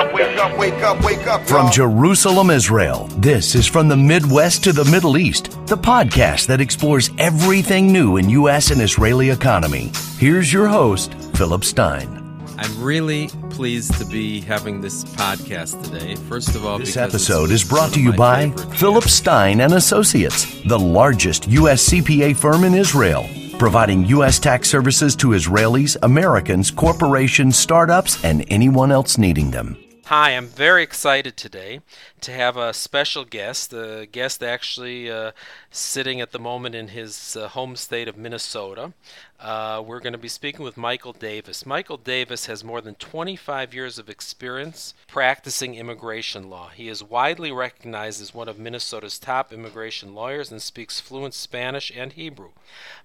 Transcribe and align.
up, 0.00 0.14
wake 0.14 0.38
up, 0.38 0.58
wake 0.58 0.82
up, 0.82 1.04
wake 1.04 1.26
up. 1.26 1.46
From 1.46 1.66
y'all. 1.66 1.72
Jerusalem, 1.72 2.50
Israel, 2.50 3.06
this 3.18 3.54
is 3.54 3.66
From 3.66 3.88
the 3.88 3.96
Midwest 3.96 4.64
to 4.64 4.72
the 4.72 4.84
Middle 4.86 5.18
East, 5.18 5.50
the 5.66 5.76
podcast 5.76 6.46
that 6.46 6.60
explores 6.60 7.10
everything 7.18 7.92
new 7.92 8.16
in 8.16 8.30
U.S. 8.30 8.70
and 8.70 8.80
Israeli 8.80 9.30
economy. 9.30 9.92
Here's 10.16 10.52
your 10.52 10.68
host, 10.68 11.14
Philip 11.34 11.64
Stein. 11.64 12.16
I'm 12.56 12.82
really 12.82 13.28
pleased 13.50 13.94
to 13.98 14.04
be 14.06 14.40
having 14.40 14.80
this 14.80 15.04
podcast 15.04 15.82
today. 15.84 16.14
First 16.14 16.54
of 16.54 16.64
all, 16.64 16.78
This 16.78 16.96
episode 16.96 17.50
is 17.50 17.64
brought 17.64 17.92
to 17.94 18.00
you 18.00 18.12
by 18.12 18.50
Philip. 18.76 19.04
Stein 19.04 19.60
and 19.60 19.74
Associates, 19.74 20.62
the 20.66 20.78
largest 20.78 21.46
U.S. 21.48 21.88
CPA 21.88 22.36
firm 22.36 22.64
in 22.64 22.74
Israel, 22.74 23.28
providing 23.58 24.04
U.S. 24.06 24.38
tax 24.38 24.68
services 24.70 25.14
to 25.16 25.28
Israelis, 25.28 25.96
Americans, 26.02 26.70
corporations, 26.70 27.58
startups, 27.58 28.22
and 28.24 28.44
anyone 28.50 28.92
else 28.92 29.16
needing 29.18 29.50
them. 29.50 29.76
Hi, 30.10 30.30
I'm 30.30 30.48
very 30.48 30.82
excited 30.82 31.36
today 31.36 31.82
to 32.22 32.32
have 32.32 32.56
a 32.56 32.74
special 32.74 33.24
guest, 33.24 33.72
a 33.72 34.08
guest 34.10 34.42
actually 34.42 35.08
uh, 35.08 35.30
sitting 35.70 36.20
at 36.20 36.32
the 36.32 36.40
moment 36.40 36.74
in 36.74 36.88
his 36.88 37.36
uh, 37.36 37.46
home 37.46 37.76
state 37.76 38.08
of 38.08 38.16
Minnesota. 38.16 38.92
Uh, 39.38 39.80
we're 39.86 40.00
going 40.00 40.12
to 40.12 40.18
be 40.18 40.26
speaking 40.26 40.64
with 40.64 40.76
Michael 40.76 41.12
Davis. 41.12 41.64
Michael 41.64 41.96
Davis 41.96 42.46
has 42.46 42.64
more 42.64 42.80
than 42.80 42.96
25 42.96 43.72
years 43.72 44.00
of 44.00 44.10
experience 44.10 44.94
practicing 45.06 45.76
immigration 45.76 46.50
law. 46.50 46.70
He 46.70 46.88
is 46.88 47.04
widely 47.04 47.52
recognized 47.52 48.20
as 48.20 48.34
one 48.34 48.48
of 48.48 48.58
Minnesota's 48.58 49.16
top 49.16 49.52
immigration 49.52 50.12
lawyers 50.12 50.50
and 50.50 50.60
speaks 50.60 50.98
fluent 50.98 51.34
Spanish 51.34 51.92
and 51.94 52.14
Hebrew. 52.14 52.50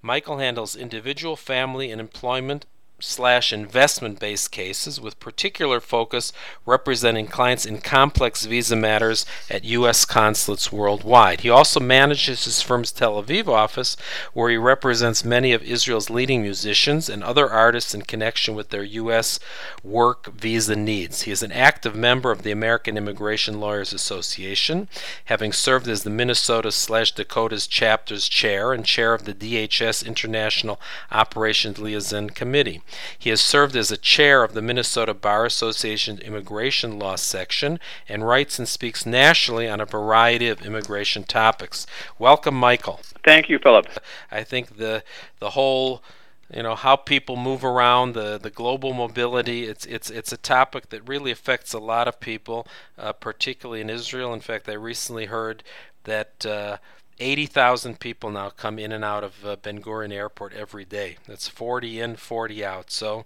Michael 0.01 0.39
handles 0.39 0.75
individual, 0.75 1.35
family, 1.35 1.91
and 1.91 2.01
employment 2.01 2.65
slash 2.99 3.51
investment 3.51 4.19
based 4.19 4.51
cases 4.51 5.01
with 5.01 5.19
particular 5.19 5.81
focus 5.81 6.31
representing 6.65 7.27
clients 7.27 7.65
in 7.65 7.79
complex 7.79 8.45
visa 8.45 8.75
matters 8.75 9.25
at 9.49 9.65
U.S. 9.65 10.05
consulates 10.05 10.71
worldwide. 10.71 11.41
He 11.41 11.49
also 11.49 11.79
manages 11.79 12.45
his 12.45 12.61
firm's 12.61 12.91
Tel 12.91 13.21
Aviv 13.21 13.47
office, 13.47 13.97
where 14.33 14.49
he 14.49 14.57
represents 14.57 15.25
many 15.25 15.51
of 15.51 15.61
Israel's 15.63 16.09
leading 16.09 16.41
musicians 16.41 17.09
and 17.09 17.23
other 17.23 17.49
artists 17.49 17.93
in 17.93 18.03
connection 18.03 18.55
with 18.55 18.69
their 18.69 18.83
U.S. 18.83 19.39
work 19.83 20.31
visa 20.33 20.75
needs. 20.75 21.23
He 21.23 21.31
is 21.31 21.43
an 21.43 21.51
active 21.51 21.95
member 21.95 22.31
of 22.31 22.43
the 22.43 22.51
American 22.51 22.97
Immigration 22.97 23.59
Lawyers 23.59 23.91
Association, 23.93 24.87
having 25.25 25.51
served 25.51 25.87
as 25.87 26.03
the 26.03 26.09
Minnesota 26.09 26.71
slash 26.71 27.11
Dakota's 27.11 27.67
chapter's 27.67 28.29
chair 28.29 28.71
and 28.71 28.85
chair 28.85 29.13
of 29.13 29.25
the 29.25 29.33
DHS 29.33 30.05
International 30.05 30.79
Operations 31.11 31.77
Liaison 31.77 32.29
Committee. 32.29 32.81
He 33.17 33.29
has 33.29 33.41
served 33.41 33.75
as 33.75 33.91
a 33.91 33.97
chair 33.97 34.43
of 34.43 34.53
the 34.53 34.61
Minnesota 34.61 35.13
Bar 35.13 35.45
Association 35.45 36.19
Immigration 36.19 36.99
Law 36.99 37.15
Section 37.15 37.79
and 38.07 38.27
writes 38.27 38.59
and 38.59 38.67
speaks 38.67 39.05
nationally 39.05 39.67
on 39.67 39.81
a 39.81 39.85
variety 39.85 40.47
of 40.47 40.65
immigration 40.65 41.23
topics. 41.23 41.85
Welcome, 42.19 42.55
Michael. 42.55 42.99
Thank 43.23 43.49
you, 43.49 43.59
Philip. 43.59 43.87
I 44.31 44.43
think 44.43 44.77
the 44.77 45.03
the 45.39 45.51
whole 45.51 46.03
you 46.53 46.63
know 46.63 46.75
how 46.75 46.95
people 46.95 47.35
move 47.35 47.63
around 47.63 48.13
the 48.13 48.37
the 48.37 48.49
global 48.49 48.93
mobility 48.93 49.65
it's 49.65 49.85
it's 49.85 50.09
it's 50.09 50.31
a 50.31 50.37
topic 50.37 50.89
that 50.89 51.07
really 51.07 51.31
affects 51.31 51.73
a 51.73 51.79
lot 51.79 52.07
of 52.07 52.19
people 52.19 52.67
uh, 52.99 53.13
particularly 53.13 53.81
in 53.81 53.89
Israel 53.89 54.33
in 54.33 54.41
fact 54.41 54.69
I 54.69 54.73
recently 54.73 55.25
heard 55.25 55.63
that 56.03 56.45
uh, 56.45 56.77
80,000 57.19 57.99
people 57.99 58.29
now 58.29 58.49
come 58.49 58.77
in 58.77 58.91
and 58.91 59.03
out 59.03 59.23
of 59.23 59.45
uh, 59.45 59.55
Ben 59.55 59.81
Gurion 59.81 60.11
Airport 60.11 60.53
every 60.53 60.83
day. 60.83 61.17
That's 61.27 61.47
40 61.47 61.99
in, 61.99 62.15
40 62.15 62.65
out. 62.65 62.91
So, 62.91 63.25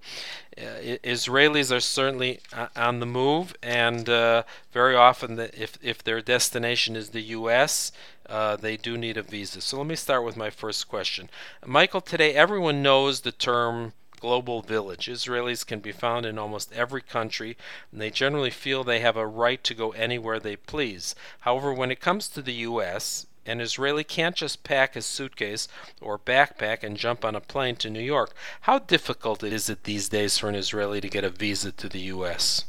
uh, 0.57 0.97
Israelis 1.03 1.75
are 1.75 1.79
certainly 1.79 2.39
uh, 2.53 2.67
on 2.75 2.99
the 2.99 3.05
move, 3.05 3.55
and 3.63 4.07
uh, 4.07 4.43
very 4.71 4.95
often, 4.95 5.35
the, 5.35 5.61
if 5.61 5.77
if 5.81 6.03
their 6.03 6.21
destination 6.21 6.95
is 6.95 7.09
the 7.09 7.21
U.S., 7.21 7.91
uh, 8.27 8.55
they 8.55 8.77
do 8.77 8.97
need 8.97 9.17
a 9.17 9.23
visa. 9.23 9.61
So 9.61 9.77
let 9.77 9.87
me 9.87 9.95
start 9.95 10.23
with 10.23 10.37
my 10.37 10.49
first 10.49 10.87
question, 10.87 11.29
Michael. 11.65 12.01
Today, 12.01 12.33
everyone 12.33 12.83
knows 12.83 13.21
the 13.21 13.31
term 13.31 13.93
global 14.19 14.61
village. 14.61 15.07
Israelis 15.07 15.65
can 15.65 15.79
be 15.79 15.91
found 15.91 16.25
in 16.25 16.37
almost 16.37 16.73
every 16.73 17.01
country, 17.01 17.57
and 17.91 18.01
they 18.01 18.09
generally 18.11 18.49
feel 18.49 18.83
they 18.83 18.99
have 18.99 19.17
a 19.17 19.25
right 19.25 19.63
to 19.63 19.73
go 19.73 19.91
anywhere 19.91 20.39
they 20.39 20.55
please. 20.55 21.15
However, 21.41 21.73
when 21.73 21.91
it 21.91 22.01
comes 22.01 22.27
to 22.29 22.41
the 22.41 22.53
U.S., 22.53 23.25
an 23.49 23.61
Israeli 23.61 24.03
can't 24.03 24.35
just 24.35 24.63
pack 24.63 24.93
his 24.93 25.05
suitcase 25.05 25.67
or 26.01 26.17
backpack 26.17 26.83
and 26.83 26.95
jump 26.95 27.25
on 27.25 27.35
a 27.35 27.41
plane 27.41 27.75
to 27.77 27.89
New 27.89 27.99
York. 27.99 28.33
How 28.61 28.79
difficult 28.79 29.43
is 29.43 29.69
it 29.69 29.83
these 29.83 30.09
days 30.09 30.37
for 30.37 30.49
an 30.49 30.55
Israeli 30.55 31.01
to 31.01 31.09
get 31.09 31.23
a 31.23 31.29
visa 31.29 31.71
to 31.71 31.89
the 31.89 31.99
U.S.? 31.99 32.65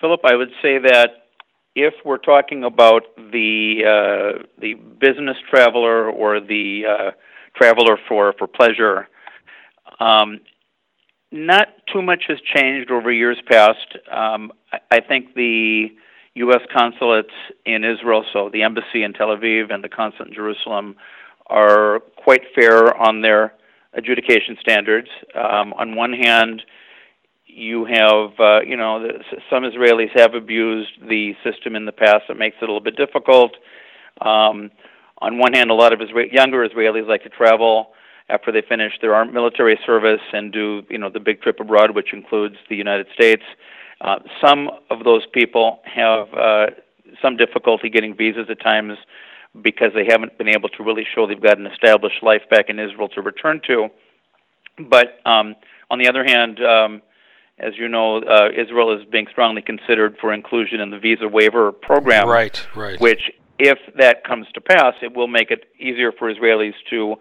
Philip, 0.00 0.20
I 0.24 0.34
would 0.34 0.50
say 0.60 0.78
that 0.78 1.24
if 1.74 1.94
we're 2.04 2.18
talking 2.18 2.64
about 2.64 3.02
the 3.16 3.82
uh, 3.84 4.44
the 4.60 4.74
business 4.74 5.36
traveler 5.50 6.08
or 6.08 6.40
the 6.40 6.82
uh, 6.88 7.10
traveler 7.56 7.98
for 8.08 8.32
for 8.38 8.46
pleasure, 8.46 9.08
um, 10.00 10.40
not 11.32 11.68
too 11.92 12.00
much 12.00 12.24
has 12.28 12.38
changed 12.54 12.90
over 12.90 13.10
years 13.10 13.38
past. 13.46 13.98
Um, 14.10 14.52
I, 14.72 14.78
I 14.92 15.00
think 15.00 15.34
the 15.34 15.88
U.S. 16.34 16.60
consulates 16.76 17.30
in 17.64 17.84
Israel, 17.84 18.24
so 18.32 18.50
the 18.52 18.62
embassy 18.62 19.02
in 19.02 19.12
Tel 19.12 19.28
Aviv 19.28 19.72
and 19.72 19.84
the 19.84 19.88
consulate 19.88 20.28
in 20.28 20.34
Jerusalem, 20.34 20.96
are 21.46 22.00
quite 22.16 22.42
fair 22.54 22.94
on 22.96 23.22
their 23.22 23.54
adjudication 23.92 24.56
standards. 24.60 25.08
Um, 25.34 25.72
on 25.74 25.94
one 25.94 26.12
hand, 26.12 26.62
you 27.46 27.84
have, 27.84 28.30
uh, 28.40 28.60
you 28.66 28.76
know, 28.76 29.00
the, 29.00 29.24
some 29.48 29.62
Israelis 29.62 30.18
have 30.18 30.34
abused 30.34 30.90
the 31.08 31.34
system 31.44 31.76
in 31.76 31.84
the 31.84 31.92
past. 31.92 32.24
that 32.28 32.36
makes 32.36 32.56
it 32.60 32.64
a 32.64 32.66
little 32.66 32.80
bit 32.80 32.96
difficult. 32.96 33.52
Um, 34.20 34.70
on 35.18 35.38
one 35.38 35.52
hand, 35.52 35.70
a 35.70 35.74
lot 35.74 35.92
of 35.92 36.00
Isra- 36.00 36.32
younger 36.32 36.68
Israelis 36.68 37.06
like 37.06 37.22
to 37.22 37.28
travel 37.28 37.92
after 38.28 38.50
they 38.50 38.62
finish 38.68 38.92
their 39.00 39.24
military 39.24 39.78
service 39.86 40.20
and 40.32 40.52
do, 40.52 40.82
you 40.88 40.98
know, 40.98 41.10
the 41.10 41.20
big 41.20 41.42
trip 41.42 41.60
abroad, 41.60 41.94
which 41.94 42.12
includes 42.12 42.56
the 42.68 42.76
United 42.76 43.06
States. 43.14 43.42
Uh, 44.00 44.18
some 44.44 44.70
of 44.90 45.04
those 45.04 45.22
people 45.32 45.80
have 45.84 46.32
uh, 46.34 46.66
some 47.22 47.36
difficulty 47.36 47.88
getting 47.88 48.16
visas 48.16 48.46
at 48.50 48.60
times 48.60 48.98
because 49.62 49.92
they 49.94 50.04
haven't 50.08 50.36
been 50.36 50.48
able 50.48 50.68
to 50.68 50.82
really 50.82 51.06
show 51.14 51.26
they've 51.26 51.40
got 51.40 51.58
an 51.58 51.66
established 51.66 52.22
life 52.22 52.42
back 52.50 52.68
in 52.68 52.78
Israel 52.78 53.08
to 53.08 53.22
return 53.22 53.60
to. 53.66 53.88
But 54.78 55.20
um, 55.24 55.54
on 55.90 55.98
the 55.98 56.08
other 56.08 56.24
hand, 56.24 56.60
um, 56.60 57.02
as 57.58 57.74
you 57.78 57.88
know, 57.88 58.18
uh, 58.18 58.48
Israel 58.56 58.98
is 58.98 59.06
being 59.10 59.26
strongly 59.30 59.62
considered 59.62 60.16
for 60.20 60.32
inclusion 60.32 60.80
in 60.80 60.90
the 60.90 60.98
visa 60.98 61.28
waiver 61.28 61.70
program, 61.70 62.28
Right, 62.28 62.66
right. 62.74 63.00
which, 63.00 63.30
if 63.60 63.78
that 63.96 64.24
comes 64.24 64.46
to 64.54 64.60
pass, 64.60 64.94
it 65.02 65.14
will 65.14 65.28
make 65.28 65.52
it 65.52 65.66
easier 65.78 66.10
for 66.10 66.32
Israelis 66.32 66.74
to 66.90 67.14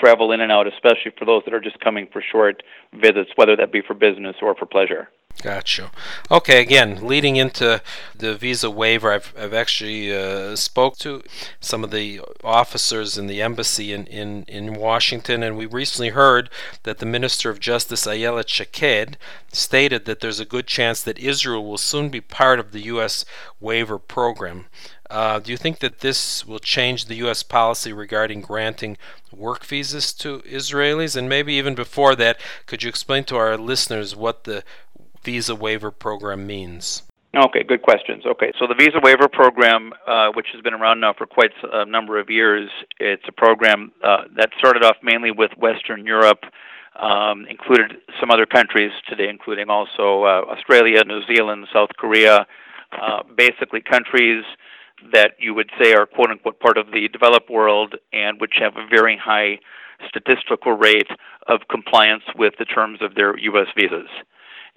travel 0.00 0.30
in 0.30 0.40
and 0.40 0.52
out, 0.52 0.68
especially 0.68 1.12
for 1.18 1.24
those 1.24 1.42
that 1.44 1.52
are 1.52 1.60
just 1.60 1.80
coming 1.80 2.08
for 2.12 2.22
short 2.22 2.62
visits, 2.94 3.30
whether 3.34 3.56
that 3.56 3.72
be 3.72 3.82
for 3.84 3.94
business 3.94 4.36
or 4.40 4.54
for 4.54 4.66
pleasure. 4.66 5.08
Gotcha. 5.40 5.90
Okay, 6.30 6.60
again, 6.60 7.04
leading 7.04 7.34
into 7.34 7.82
the 8.14 8.36
visa 8.36 8.70
waiver, 8.70 9.12
I've, 9.12 9.34
I've 9.36 9.54
actually 9.54 10.14
uh, 10.14 10.54
spoke 10.54 10.98
to 10.98 11.22
some 11.58 11.82
of 11.82 11.90
the 11.90 12.20
officers 12.44 13.18
in 13.18 13.26
the 13.26 13.42
embassy 13.42 13.92
in, 13.92 14.06
in, 14.06 14.44
in 14.46 14.74
Washington, 14.74 15.42
and 15.42 15.56
we 15.56 15.66
recently 15.66 16.10
heard 16.10 16.48
that 16.84 16.98
the 16.98 17.06
Minister 17.06 17.50
of 17.50 17.58
Justice, 17.58 18.06
Ayelet 18.06 18.48
Shaked, 18.48 19.16
stated 19.50 20.04
that 20.04 20.20
there's 20.20 20.38
a 20.38 20.44
good 20.44 20.68
chance 20.68 21.02
that 21.02 21.18
Israel 21.18 21.64
will 21.64 21.78
soon 21.78 22.08
be 22.08 22.20
part 22.20 22.60
of 22.60 22.70
the 22.70 22.82
U.S. 22.82 23.24
waiver 23.58 23.98
program. 23.98 24.66
Uh, 25.10 25.40
do 25.40 25.50
you 25.50 25.58
think 25.58 25.80
that 25.80 26.00
this 26.00 26.46
will 26.46 26.58
change 26.58 27.04
the 27.04 27.16
U.S. 27.16 27.42
policy 27.42 27.92
regarding 27.92 28.40
granting 28.40 28.96
work 29.30 29.64
visas 29.64 30.12
to 30.14 30.38
Israelis? 30.40 31.16
And 31.16 31.28
maybe 31.28 31.52
even 31.54 31.74
before 31.74 32.14
that, 32.16 32.40
could 32.64 32.82
you 32.82 32.88
explain 32.88 33.24
to 33.24 33.36
our 33.36 33.58
listeners 33.58 34.16
what 34.16 34.44
the 34.44 34.64
visa 35.22 35.54
waiver 35.54 35.90
program 35.90 36.46
means? 36.46 37.02
Okay, 37.34 37.62
good 37.62 37.80
questions. 37.80 38.24
Okay, 38.26 38.52
so 38.58 38.66
the 38.66 38.74
visa 38.74 39.00
waiver 39.02 39.26
program, 39.26 39.92
uh, 40.06 40.28
which 40.34 40.48
has 40.52 40.60
been 40.60 40.74
around 40.74 41.00
now 41.00 41.14
for 41.16 41.26
quite 41.26 41.52
a 41.62 41.86
number 41.86 42.20
of 42.20 42.28
years, 42.28 42.68
it's 43.00 43.22
a 43.26 43.32
program 43.32 43.90
uh, 44.04 44.24
that 44.36 44.50
started 44.58 44.84
off 44.84 44.96
mainly 45.02 45.30
with 45.30 45.50
Western 45.56 46.04
Europe, 46.04 46.44
um, 47.00 47.46
included 47.48 47.96
some 48.20 48.30
other 48.30 48.44
countries 48.44 48.92
today, 49.08 49.30
including 49.30 49.70
also 49.70 50.24
uh, 50.24 50.42
Australia, 50.50 51.02
New 51.04 51.22
Zealand, 51.26 51.68
South 51.72 51.88
Korea, 51.96 52.46
uh, 52.92 53.22
basically 53.34 53.80
countries 53.80 54.44
that 55.10 55.32
you 55.38 55.54
would 55.54 55.70
say 55.80 55.94
are 55.94 56.04
quote 56.04 56.30
unquote 56.30 56.60
part 56.60 56.76
of 56.76 56.88
the 56.92 57.08
developed 57.08 57.48
world 57.48 57.94
and 58.12 58.40
which 58.42 58.52
have 58.60 58.76
a 58.76 58.86
very 58.90 59.16
high 59.16 59.58
statistical 60.06 60.72
rate 60.72 61.08
of 61.48 61.60
compliance 61.70 62.24
with 62.36 62.52
the 62.58 62.64
terms 62.66 63.00
of 63.00 63.14
their 63.14 63.38
U.S. 63.38 63.68
visas. 63.74 64.08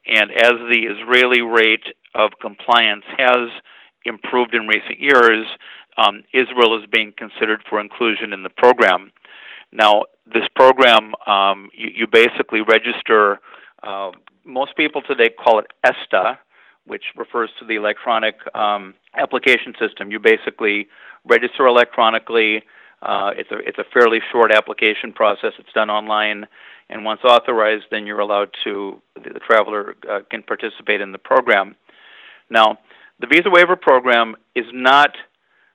And 0.07 0.31
as 0.31 0.53
the 0.69 0.87
Israeli 0.89 1.41
rate 1.41 1.85
of 2.13 2.31
compliance 2.41 3.03
has 3.17 3.49
improved 4.05 4.53
in 4.53 4.67
recent 4.67 4.99
years, 4.99 5.47
um, 5.97 6.23
Israel 6.33 6.77
is 6.77 6.85
being 6.91 7.13
considered 7.17 7.61
for 7.69 7.79
inclusion 7.79 8.33
in 8.33 8.43
the 8.43 8.49
program. 8.49 9.11
Now, 9.71 10.03
this 10.25 10.47
program, 10.55 11.13
um, 11.27 11.69
you, 11.73 11.89
you 11.95 12.07
basically 12.07 12.61
register. 12.61 13.39
Uh, 13.83 14.11
most 14.43 14.75
people 14.77 15.01
today 15.01 15.29
call 15.29 15.59
it 15.59 15.67
ESTA, 15.83 16.39
which 16.85 17.03
refers 17.15 17.49
to 17.59 17.65
the 17.65 17.75
electronic 17.75 18.35
um, 18.55 18.93
application 19.17 19.73
system. 19.79 20.11
You 20.11 20.19
basically 20.19 20.87
register 21.25 21.65
electronically. 21.65 22.63
Uh, 23.05 23.31
it's 23.37 23.51
a 23.51 23.57
it's 23.59 23.77
a 23.77 23.83
fairly 23.93 24.19
short 24.31 24.51
application 24.51 25.13
process. 25.13 25.53
It's 25.59 25.71
done 25.73 25.91
online, 25.91 26.47
and 26.89 27.05
once 27.05 27.21
authorized, 27.23 27.85
then 27.91 28.07
you're 28.07 28.19
allowed 28.19 28.49
to 28.63 28.99
the, 29.13 29.29
the 29.29 29.39
traveler 29.39 29.95
uh, 30.09 30.21
can 30.31 30.41
participate 30.41 31.01
in 31.01 31.11
the 31.11 31.19
program. 31.19 31.75
Now, 32.49 32.79
the 33.19 33.27
visa 33.27 33.51
waiver 33.51 33.75
program 33.75 34.35
is 34.55 34.65
not 34.73 35.11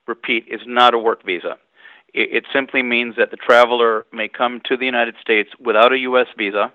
repeat 0.08 0.46
is 0.50 0.60
not 0.66 0.92
a 0.92 0.98
work 0.98 1.24
visa. 1.24 1.56
It, 2.12 2.30
it 2.32 2.44
simply 2.52 2.82
means 2.82 3.14
that 3.16 3.30
the 3.30 3.36
traveler 3.36 4.06
may 4.12 4.26
come 4.26 4.60
to 4.64 4.76
the 4.76 4.84
United 4.84 5.14
States 5.20 5.50
without 5.64 5.92
a 5.92 5.98
U.S. 5.98 6.26
visa 6.36 6.72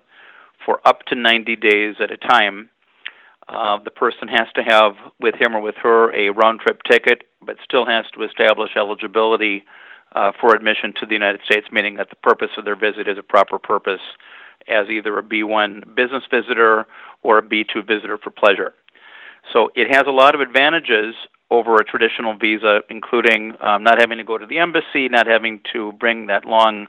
for 0.66 0.80
up 0.88 1.04
to 1.08 1.16
90 1.16 1.58
days 1.58 1.96
at 2.00 2.12
a 2.12 2.18
time. 2.18 2.70
Uh, 3.50 3.78
the 3.84 3.92
person 3.92 4.30
has 4.30 4.48
to 4.56 4.64
have 4.64 4.94
with 5.20 5.36
him 5.36 5.54
or 5.54 5.60
with 5.60 5.76
her 5.84 6.16
a 6.16 6.30
round 6.30 6.62
trip 6.62 6.82
ticket, 6.90 7.24
but 7.46 7.58
still 7.62 7.86
has 7.86 8.06
to 8.14 8.24
establish 8.24 8.72
eligibility 8.78 9.66
uh, 10.16 10.32
for 10.40 10.56
admission 10.56 10.94
to 11.00 11.06
the 11.06 11.14
United 11.14 11.42
States, 11.46 11.68
meaning 11.72 11.96
that 11.96 12.10
the 12.10 12.16
purpose 12.16 12.50
of 12.58 12.66
their 12.66 12.76
visit 12.76 13.08
is 13.08 13.18
a 13.18 13.24
proper 13.24 13.60
purpose 13.60 14.02
as 14.68 14.88
either 14.90 15.18
a 15.20 15.24
B1 15.24 15.96
business 15.96 16.24
visitor 16.32 16.88
or 17.22 17.38
a 17.38 17.44
B2 17.44 17.86
visitor 17.86 18.18
for 18.18 18.32
pleasure. 18.32 18.74
So 19.54 19.70
it 19.76 19.94
has 19.94 20.06
a 20.08 20.12
lot 20.12 20.34
of 20.34 20.42
advantages 20.42 21.14
over 21.52 21.76
a 21.76 21.84
traditional 21.84 22.36
visa, 22.36 22.82
including 22.90 23.54
um, 23.62 23.84
not 23.84 24.00
having 24.00 24.18
to 24.18 24.24
go 24.24 24.38
to 24.38 24.46
the 24.46 24.58
embassy, 24.58 25.08
not 25.10 25.28
having 25.28 25.62
to 25.74 25.92
bring 25.94 26.28
that 26.28 26.46
long 26.46 26.88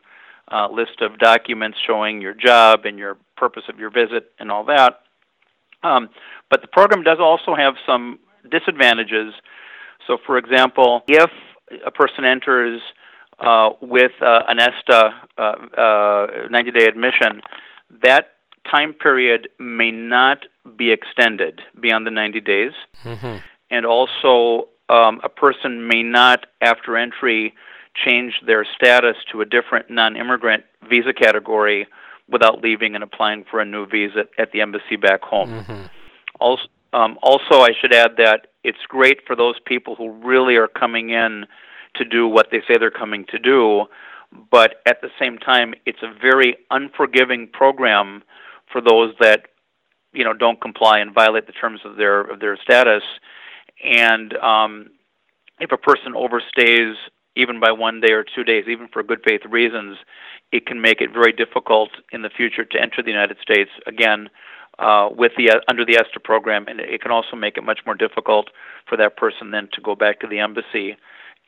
uh, 0.50 0.68
list 0.72 1.00
of 1.00 1.18
documents 1.18 1.76
showing 1.86 2.20
your 2.20 2.32
job 2.32 2.84
and 2.84 2.98
your 2.98 3.18
purpose 3.36 3.64
of 3.68 3.78
your 3.78 3.90
visit 3.90 4.32
and 4.38 4.50
all 4.50 4.64
that. 4.64 5.00
Um, 5.82 6.08
but 6.48 6.62
the 6.62 6.68
program 6.68 7.02
does 7.02 7.18
also 7.20 7.54
have 7.54 7.74
some 7.84 8.18
disadvantages. 8.50 9.34
So, 10.06 10.16
for 10.24 10.38
example, 10.38 11.02
if 11.08 11.30
a 11.84 11.90
person 11.90 12.24
enters 12.24 12.80
uh, 13.38 13.70
with 13.80 14.12
uh, 14.20 14.42
an 14.48 14.58
ESTA 14.58 15.14
uh, 15.38 16.26
90 16.50 16.70
uh, 16.70 16.72
day 16.72 16.86
admission, 16.86 17.42
that 18.02 18.36
time 18.70 18.92
period 18.92 19.48
may 19.58 19.90
not 19.90 20.46
be 20.76 20.90
extended 20.90 21.60
beyond 21.80 22.06
the 22.06 22.10
90 22.10 22.40
days. 22.40 22.72
Mm-hmm. 23.04 23.36
And 23.70 23.86
also, 23.86 24.68
um, 24.88 25.20
a 25.24 25.28
person 25.28 25.88
may 25.88 26.02
not, 26.02 26.46
after 26.60 26.96
entry, 26.96 27.54
change 27.94 28.40
their 28.46 28.64
status 28.64 29.16
to 29.32 29.40
a 29.40 29.44
different 29.44 29.90
non 29.90 30.16
immigrant 30.16 30.64
visa 30.88 31.12
category 31.12 31.86
without 32.28 32.60
leaving 32.62 32.94
and 32.94 33.04
applying 33.04 33.44
for 33.50 33.60
a 33.60 33.64
new 33.64 33.86
visa 33.86 34.24
at 34.38 34.52
the 34.52 34.60
embassy 34.60 34.96
back 34.96 35.22
home. 35.22 35.50
Mm-hmm. 35.50 35.86
Also, 36.40 36.64
um, 36.92 37.18
also, 37.22 37.60
I 37.60 37.70
should 37.78 37.92
add 37.92 38.12
that 38.16 38.48
it's 38.64 38.78
great 38.88 39.20
for 39.26 39.36
those 39.36 39.56
people 39.64 39.96
who 39.96 40.10
really 40.10 40.56
are 40.56 40.68
coming 40.68 41.10
in 41.10 41.46
to 41.98 42.04
do 42.04 42.26
what 42.28 42.48
they 42.50 42.60
say 42.68 42.78
they're 42.78 42.90
coming 42.90 43.24
to 43.30 43.38
do, 43.38 43.86
but 44.50 44.76
at 44.86 45.00
the 45.00 45.10
same 45.18 45.38
time, 45.38 45.74
it's 45.84 46.02
a 46.02 46.12
very 46.20 46.56
unforgiving 46.70 47.48
program 47.48 48.22
for 48.70 48.80
those 48.80 49.14
that 49.20 49.46
you 50.12 50.24
know 50.24 50.32
don't 50.32 50.60
comply 50.60 50.98
and 50.98 51.14
violate 51.14 51.46
the 51.46 51.52
terms 51.52 51.80
of 51.84 51.96
their 51.96 52.20
of 52.22 52.40
their 52.40 52.56
status. 52.56 53.02
And 53.84 54.36
um, 54.38 54.90
if 55.60 55.72
a 55.72 55.76
person 55.76 56.12
overstays 56.14 56.94
even 57.36 57.60
by 57.60 57.70
one 57.70 58.00
day 58.00 58.12
or 58.12 58.24
two 58.24 58.44
days, 58.44 58.64
even 58.66 58.88
for 58.88 59.02
good 59.02 59.20
faith 59.24 59.42
reasons, 59.48 59.98
it 60.52 60.66
can 60.66 60.80
make 60.80 61.00
it 61.00 61.12
very 61.12 61.32
difficult 61.32 61.90
in 62.10 62.22
the 62.22 62.30
future 62.30 62.64
to 62.64 62.80
enter 62.80 63.02
the 63.02 63.10
United 63.10 63.36
States 63.42 63.70
again 63.86 64.30
uh, 64.78 65.08
with 65.10 65.32
the 65.36 65.50
uh, 65.50 65.60
under 65.68 65.84
the 65.84 65.96
ESTA 65.96 66.20
program, 66.20 66.66
and 66.68 66.80
it 66.80 67.00
can 67.00 67.10
also 67.10 67.36
make 67.36 67.56
it 67.56 67.64
much 67.64 67.80
more 67.86 67.94
difficult 67.94 68.48
for 68.88 68.96
that 68.96 69.16
person 69.16 69.50
then 69.50 69.68
to 69.72 69.80
go 69.80 69.94
back 69.94 70.20
to 70.20 70.26
the 70.26 70.38
embassy 70.38 70.96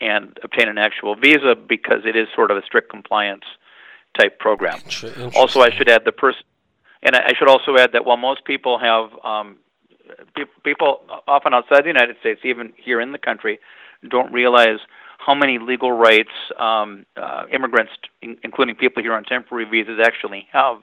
and 0.00 0.38
obtain 0.42 0.68
an 0.68 0.78
actual 0.78 1.14
visa 1.14 1.54
because 1.56 2.02
it 2.04 2.16
is 2.16 2.28
sort 2.34 2.50
of 2.50 2.56
a 2.56 2.62
strict 2.62 2.90
compliance 2.90 3.44
type 4.18 4.38
program. 4.38 4.80
Also, 5.34 5.60
I 5.60 5.70
should 5.70 5.88
add 5.88 6.04
the 6.04 6.12
person, 6.12 6.42
and 7.02 7.16
I 7.16 7.32
should 7.38 7.48
also 7.48 7.76
add 7.76 7.92
that 7.92 8.04
while 8.04 8.16
most 8.16 8.44
people 8.44 8.78
have 8.78 9.10
um, 9.24 9.58
people 10.64 11.02
often 11.26 11.54
outside 11.54 11.84
the 11.84 11.88
United 11.88 12.16
States, 12.20 12.40
even 12.44 12.72
here 12.76 13.00
in 13.00 13.12
the 13.12 13.18
country, 13.18 13.58
don't 14.08 14.32
realize 14.32 14.78
how 15.18 15.34
many 15.34 15.58
legal 15.58 15.92
rights 15.92 16.30
um, 16.58 17.04
uh, 17.16 17.44
immigrants, 17.52 17.92
in, 18.22 18.36
including 18.44 18.74
people 18.74 19.02
here 19.02 19.14
on 19.14 19.24
temporary 19.24 19.64
visas, 19.64 19.98
actually 20.02 20.46
have. 20.52 20.78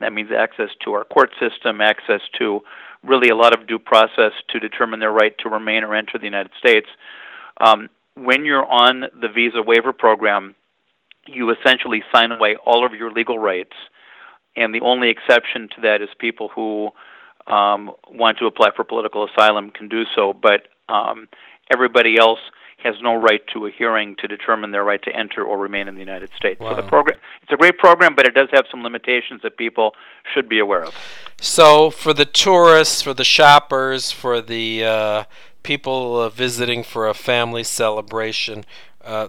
That 0.00 0.12
means 0.12 0.30
access 0.36 0.70
to 0.84 0.92
our 0.92 1.04
court 1.04 1.30
system, 1.38 1.80
access 1.80 2.20
to 2.38 2.60
really 3.04 3.28
a 3.28 3.36
lot 3.36 3.56
of 3.56 3.66
due 3.66 3.78
process 3.78 4.32
to 4.48 4.58
determine 4.58 5.00
their 5.00 5.12
right 5.12 5.36
to 5.38 5.48
remain 5.48 5.84
or 5.84 5.94
enter 5.94 6.18
the 6.18 6.24
United 6.24 6.52
States. 6.58 6.86
Um, 7.60 7.88
when 8.14 8.44
you're 8.44 8.66
on 8.66 9.04
the 9.20 9.28
visa 9.28 9.62
waiver 9.62 9.92
program, 9.92 10.54
you 11.26 11.50
essentially 11.50 12.02
sign 12.14 12.32
away 12.32 12.56
all 12.64 12.84
of 12.84 12.92
your 12.92 13.10
legal 13.10 13.38
rights, 13.38 13.74
and 14.56 14.74
the 14.74 14.80
only 14.80 15.08
exception 15.08 15.68
to 15.74 15.80
that 15.82 16.02
is 16.02 16.08
people 16.18 16.48
who 16.48 16.90
um, 17.46 17.92
want 18.10 18.38
to 18.38 18.46
apply 18.46 18.70
for 18.74 18.84
political 18.84 19.26
asylum 19.28 19.70
can 19.70 19.88
do 19.88 20.04
so, 20.14 20.32
but 20.32 20.68
um, 20.88 21.28
everybody 21.72 22.18
else 22.18 22.40
has 22.82 22.94
no 23.00 23.14
right 23.14 23.42
to 23.52 23.66
a 23.66 23.70
hearing 23.70 24.16
to 24.18 24.26
determine 24.26 24.72
their 24.72 24.84
right 24.84 25.02
to 25.02 25.14
enter 25.14 25.44
or 25.44 25.56
remain 25.58 25.88
in 25.88 25.94
the 25.94 26.00
United 26.00 26.30
States. 26.36 26.60
Wow. 26.60 26.70
So 26.70 26.82
the 26.82 26.88
program 26.88 27.18
it's 27.42 27.52
a 27.52 27.56
great 27.56 27.78
program, 27.78 28.14
but 28.14 28.26
it 28.26 28.34
does 28.34 28.48
have 28.52 28.64
some 28.70 28.82
limitations 28.82 29.40
that 29.42 29.56
people 29.56 29.92
should 30.34 30.48
be 30.48 30.58
aware 30.58 30.84
of. 30.84 30.94
So 31.40 31.90
for 31.90 32.12
the 32.12 32.24
tourists, 32.24 33.02
for 33.02 33.14
the 33.14 33.24
shoppers, 33.24 34.10
for 34.10 34.40
the 34.40 34.84
uh, 34.84 35.24
people 35.62 36.20
uh, 36.20 36.28
visiting 36.28 36.82
for 36.82 37.08
a 37.08 37.14
family 37.14 37.64
celebration, 37.64 38.64
uh, 39.04 39.28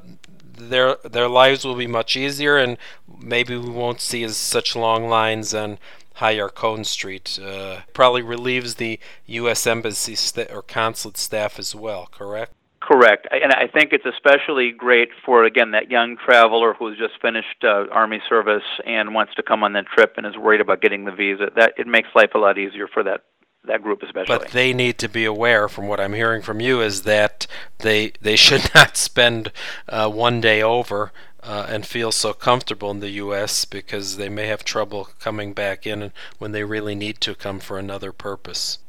their 0.58 0.98
their 1.04 1.28
lives 1.28 1.66
will 1.66 1.76
be 1.76 1.88
much 1.88 2.16
easier, 2.16 2.58
and 2.58 2.78
maybe 3.20 3.58
we 3.58 3.70
won't 3.70 4.02
see 4.02 4.24
as 4.24 4.38
such 4.38 4.76
long 4.76 5.08
lines 5.08 5.54
on 5.54 5.80
HaYarkon 6.18 6.86
Street. 6.86 7.40
Uh, 7.42 7.82
probably 7.94 8.22
relieves 8.22 8.76
the 8.76 9.00
U.S. 9.26 9.66
Embassy 9.66 10.16
st- 10.16 10.52
or 10.52 10.62
consulate 10.62 11.18
staff 11.18 11.58
as 11.58 11.74
well. 11.74 12.08
Correct. 12.12 12.54
Correct, 12.80 13.30
and 13.32 13.54
I 13.54 13.68
think 13.68 13.94
it's 13.94 14.06
especially 14.06 14.72
great 14.72 15.08
for 15.26 15.46
again 15.46 15.72
that 15.72 15.90
young 15.90 16.18
traveler 16.18 16.74
who's 16.74 16.98
just 16.98 17.14
finished 17.22 17.64
uh, 17.64 17.86
army 17.90 18.20
service 18.28 18.64
and 18.86 19.14
wants 19.14 19.34
to 19.36 19.44
come 19.44 19.64
on 19.64 19.72
that 19.74 19.86
trip 19.86 20.16
and 20.18 20.26
is 20.26 20.36
worried 20.36 20.60
about 20.60 20.82
getting 20.82 21.06
the 21.06 21.14
visa. 21.14 21.50
That 21.56 21.74
it 21.78 21.88
makes 21.88 22.10
life 22.14 22.32
a 22.36 22.40
lot 22.40 22.58
easier 22.58 22.90
for 22.90 23.02
that 23.04 23.22
that 23.66 23.82
group 23.82 24.04
especially. 24.04 24.38
But 24.38 24.52
they 24.52 24.74
need 24.74 24.98
to 25.00 25.10
be 25.10 25.26
aware, 25.26 25.70
from 25.70 25.88
what 25.88 26.00
I'm 26.00 26.14
hearing 26.14 26.42
from 26.42 26.60
you, 26.60 26.82
is 26.82 27.04
that 27.04 27.48
they 27.80 28.14
they 28.22 28.36
should 28.36 28.70
not 28.76 28.98
spend 28.98 29.52
uh, 29.88 30.10
one 30.10 30.42
day 30.42 30.62
over 30.62 31.12
uh, 31.42 31.66
and 31.70 31.86
feel 31.86 32.12
so 32.12 32.34
comfortable 32.34 32.92
in 32.92 33.00
the 33.00 33.12
U.S. 33.12 33.66
because 33.66 34.18
they 34.18 34.30
may 34.30 34.48
have 34.48 34.64
trouble 34.64 35.10
coming 35.20 35.54
back 35.54 35.86
in 35.86 36.12
when 36.40 36.52
they 36.52 36.64
really 36.64 36.96
need 36.96 37.20
to 37.22 37.36
come 37.36 37.60
for 37.60 37.78
another 37.78 38.12
purpose. 38.12 38.80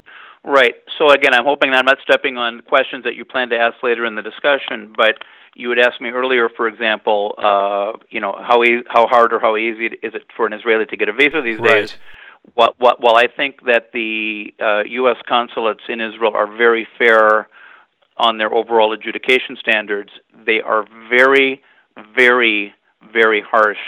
Right. 0.44 0.74
So 0.98 1.10
again, 1.10 1.34
I'm 1.34 1.44
hoping 1.44 1.72
I'm 1.72 1.86
not 1.86 1.98
stepping 2.02 2.36
on 2.36 2.60
questions 2.60 3.04
that 3.04 3.14
you 3.14 3.24
plan 3.24 3.48
to 3.48 3.58
ask 3.58 3.82
later 3.82 4.04
in 4.04 4.14
the 4.14 4.22
discussion, 4.22 4.92
but 4.96 5.24
you 5.54 5.70
had 5.70 5.78
asked 5.78 6.00
me 6.00 6.10
earlier, 6.10 6.48
for 6.48 6.68
example, 6.68 7.34
uh, 7.38 7.92
you 8.10 8.20
know, 8.20 8.38
how 8.46 8.62
e- 8.62 8.84
how 8.88 9.06
hard 9.06 9.32
or 9.32 9.40
how 9.40 9.56
easy 9.56 9.86
is 9.86 10.14
it 10.14 10.24
for 10.36 10.46
an 10.46 10.52
Israeli 10.52 10.84
to 10.86 10.96
get 10.96 11.08
a 11.08 11.12
visa 11.12 11.40
these 11.40 11.58
right. 11.58 11.68
days? 11.68 11.96
What, 12.54 12.76
while 12.78 13.16
I 13.16 13.26
think 13.26 13.64
that 13.64 13.90
the 13.92 14.54
uh, 14.60 14.82
U.S. 14.84 15.16
consulates 15.26 15.80
in 15.88 16.00
Israel 16.00 16.34
are 16.34 16.46
very 16.46 16.86
fair 16.98 17.48
on 18.16 18.38
their 18.38 18.52
overall 18.54 18.92
adjudication 18.92 19.56
standards, 19.58 20.10
they 20.46 20.60
are 20.60 20.86
very, 21.08 21.62
very, 22.14 22.72
very 23.12 23.40
harsh 23.40 23.78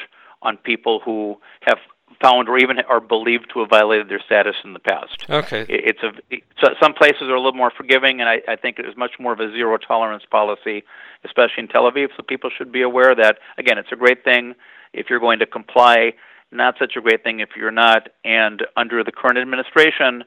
on 0.42 0.56
people 0.56 1.00
who 1.04 1.36
have 1.62 1.78
found 2.20 2.48
or 2.48 2.58
even 2.58 2.78
are 2.88 3.00
believed 3.00 3.50
to 3.52 3.60
have 3.60 3.68
violated 3.68 4.08
their 4.08 4.20
status 4.25 4.56
in 4.64 4.72
the 4.72 4.78
past. 4.78 5.26
Okay. 5.28 5.66
It's 5.68 6.02
a 6.02 6.12
so 6.60 6.68
some 6.80 6.94
places 6.94 7.22
are 7.22 7.34
a 7.34 7.40
little 7.40 7.52
more 7.52 7.70
forgiving, 7.76 8.20
and 8.20 8.28
I, 8.28 8.40
I 8.48 8.56
think 8.56 8.78
it 8.78 8.86
is 8.86 8.96
much 8.96 9.12
more 9.18 9.32
of 9.32 9.40
a 9.40 9.50
zero 9.52 9.76
tolerance 9.76 10.25
policy, 10.30 10.82
especially 11.25 11.64
in 11.64 11.68
Tel 11.68 11.90
Aviv. 11.90 12.08
So 12.16 12.22
people 12.22 12.50
should 12.56 12.72
be 12.72 12.82
aware 12.82 13.14
that 13.14 13.38
again, 13.58 13.78
it's 13.78 13.92
a 13.92 13.96
great 13.96 14.25
thing 14.25 14.54
if 14.92 15.10
you're 15.10 15.20
going 15.20 15.38
to 15.40 15.46
comply 15.46 16.14
not 16.52 16.74
such 16.78 16.94
a 16.96 17.00
great 17.00 17.22
thing 17.22 17.40
if 17.40 17.50
you're 17.56 17.70
not. 17.70 18.08
And 18.24 18.62
under 18.76 19.02
the 19.02 19.12
current 19.12 19.38
administration, 19.38 20.24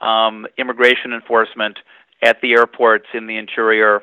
um, 0.00 0.46
immigration 0.58 1.12
enforcement 1.12 1.78
at 2.22 2.40
the 2.40 2.52
airports, 2.52 3.06
in 3.14 3.26
the 3.26 3.36
interior, 3.36 4.02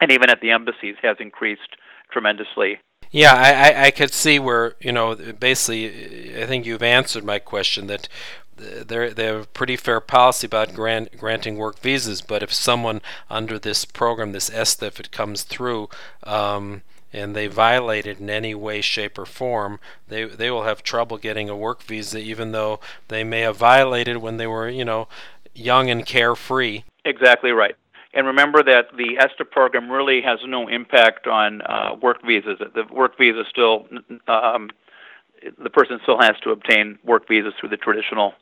and 0.00 0.10
even 0.10 0.30
at 0.30 0.40
the 0.40 0.50
embassies 0.50 0.96
has 1.02 1.16
increased 1.20 1.76
tremendously. 2.10 2.78
Yeah, 3.10 3.34
I, 3.34 3.52
I, 3.52 3.84
I 3.86 3.90
could 3.92 4.12
see 4.12 4.38
where, 4.38 4.74
you 4.80 4.92
know, 4.92 5.14
basically, 5.14 6.42
I 6.42 6.46
think 6.46 6.66
you've 6.66 6.82
answered 6.82 7.24
my 7.24 7.38
question 7.38 7.86
that 7.86 8.08
they're 8.56 9.12
they 9.12 9.26
have 9.26 9.42
a 9.42 9.46
pretty 9.46 9.76
fair 9.76 10.00
policy 10.00 10.46
about 10.46 10.74
grant, 10.74 11.16
granting 11.16 11.56
work 11.56 11.78
visas. 11.78 12.20
But 12.20 12.42
if 12.42 12.52
someone 12.52 13.00
under 13.30 13.58
this 13.58 13.84
program, 13.84 14.32
this 14.32 14.50
ESTA, 14.50 14.86
if 14.86 15.00
it 15.00 15.10
comes 15.10 15.42
through, 15.42 15.88
um, 16.24 16.82
and 17.12 17.34
they 17.34 17.46
violate 17.46 18.06
it 18.06 18.18
in 18.18 18.28
any 18.28 18.54
way, 18.54 18.80
shape, 18.80 19.18
or 19.18 19.26
form, 19.26 19.78
they 20.08 20.24
they 20.24 20.50
will 20.50 20.64
have 20.64 20.82
trouble 20.82 21.18
getting 21.18 21.48
a 21.48 21.56
work 21.56 21.82
visa, 21.82 22.18
even 22.18 22.52
though 22.52 22.80
they 23.08 23.24
may 23.24 23.40
have 23.40 23.56
violated 23.56 24.18
when 24.18 24.36
they 24.36 24.46
were, 24.46 24.68
you 24.68 24.84
know, 24.84 25.08
young 25.54 25.90
and 25.90 26.04
carefree. 26.04 26.82
Exactly 27.04 27.52
right. 27.52 27.76
And 28.12 28.26
remember 28.26 28.62
that 28.62 28.96
the 28.96 29.18
ESTA 29.18 29.44
program 29.44 29.90
really 29.90 30.22
has 30.22 30.38
no 30.46 30.68
impact 30.68 31.26
on 31.26 31.60
uh, 31.62 31.96
work 32.00 32.24
visas. 32.24 32.58
The 32.58 32.84
work 32.90 33.18
visa 33.18 33.44
still, 33.50 33.86
um, 34.26 34.70
the 35.62 35.70
person 35.70 36.00
still 36.02 36.18
has 36.20 36.32
to 36.42 36.50
obtain 36.50 36.98
work 37.04 37.28
visas 37.28 37.52
through 37.60 37.68
the 37.68 37.76
traditional 37.76 38.32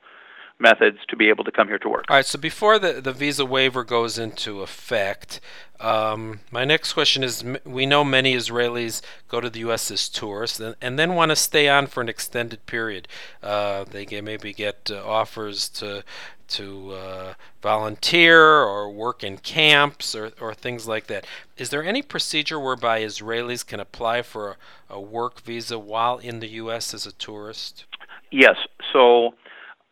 methods 0.59 0.99
to 1.09 1.17
be 1.17 1.29
able 1.29 1.45
to 1.45 1.53
come 1.53 1.69
here 1.69 1.79
to 1.79 1.89
work. 1.89 2.05
All 2.09 2.17
right, 2.17 2.27
so 2.27 2.39
before 2.39 2.79
the, 2.79 3.01
the 3.01 3.13
visa 3.13 3.45
waiver 3.45 3.85
goes 3.85 4.19
into 4.19 4.63
effect, 4.63 5.41
um, 5.81 6.41
my 6.51 6.65
next 6.65 6.93
question 6.93 7.25
is 7.25 7.45
we 7.65 7.85
know 7.85 8.05
many 8.05 8.35
Israelis 8.35 9.03
go 9.29 9.41
to 9.41 9.51
the 9.51 9.61
U.S. 9.61 9.91
as 9.91 10.09
tourists 10.09 10.61
and, 10.61 10.77
and 10.81 10.99
then 10.99 11.15
want 11.15 11.31
to 11.31 11.37
stay 11.37 11.69
on 11.69 11.87
for 11.87 12.01
an 12.01 12.09
extended 12.09 12.65
period. 12.67 13.09
Uh, 13.43 13.85
they 13.85 14.05
get, 14.05 14.25
maybe 14.25 14.53
get 14.53 14.91
uh, 14.91 15.05
offers 15.05 15.69
to 15.71 16.05
to 16.47 16.93
uh, 16.93 17.35
volunteer 17.63 18.39
or 18.39 18.91
work 18.91 19.25
in 19.25 19.39
camps 19.39 20.15
or, 20.15 20.31
or 20.39 20.53
things 20.53 20.87
like 20.87 21.07
that. 21.07 21.27
Is 21.57 21.71
there 21.71 21.83
any 21.83 22.03
procedure 22.03 22.61
whereby 22.61 23.01
Israelis 23.01 23.67
can 23.67 23.81
apply 23.81 24.21
for 24.23 24.59
a, 24.91 24.95
a 24.95 25.01
work 25.01 25.41
visa 25.41 25.79
while 25.79 26.19
in 26.19 26.41
the 26.41 26.49
U.S. 26.49 26.93
as 26.93 27.07
a 27.07 27.13
tourist? 27.13 27.87
Yes. 28.31 28.57
So 28.93 29.35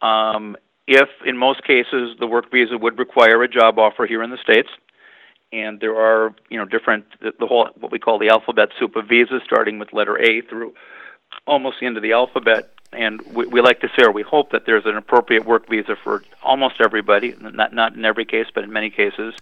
um, 0.03 0.57
if, 0.87 1.09
in 1.25 1.39
most 1.39 1.65
cases, 1.65 2.17
the 2.19 2.27
work 2.27 2.51
visa 2.51 2.77
would 2.77 2.99
require 2.99 3.43
a 3.43 3.49
job 3.49 3.79
offer 3.79 4.05
here 4.05 4.23
in 4.23 4.31
the 4.31 4.39
states, 4.39 4.69
and 5.53 5.81
there 5.81 5.97
are, 5.97 6.35
you 6.51 6.59
know, 6.59 6.65
different 6.65 7.05
the, 7.21 7.33
the 7.39 7.47
whole 7.47 7.69
what 7.79 7.93
we 7.93 7.99
call 7.99 8.19
the 8.19 8.29
alphabet 8.29 8.71
soup 8.79 8.97
of 8.97 9.09
visas, 9.09 9.43
starting 9.45 9.79
with 9.79 9.93
letter 9.93 10.21
A 10.21 10.41
through 10.43 10.75
almost 11.47 11.79
the 11.81 11.87
end 11.87 11.97
of 11.97 12.03
the 12.03 12.13
alphabet. 12.13 12.71
And 12.93 13.23
we, 13.35 13.47
we 13.47 13.61
like 13.63 13.81
to 13.81 13.89
say, 13.97 14.05
or 14.05 14.13
we 14.13 14.23
hope 14.23 14.51
that 14.51 14.67
there's 14.67 14.85
an 14.85 14.97
appropriate 14.97 15.47
work 15.47 15.69
visa 15.69 15.97
for 16.03 16.25
almost 16.43 16.75
everybody, 16.81 17.35
not 17.41 17.73
not 17.73 17.95
in 17.95 18.05
every 18.05 18.25
case, 18.25 18.47
but 18.55 18.65
in 18.65 18.73
many 18.73 18.91
cases. 18.91 19.35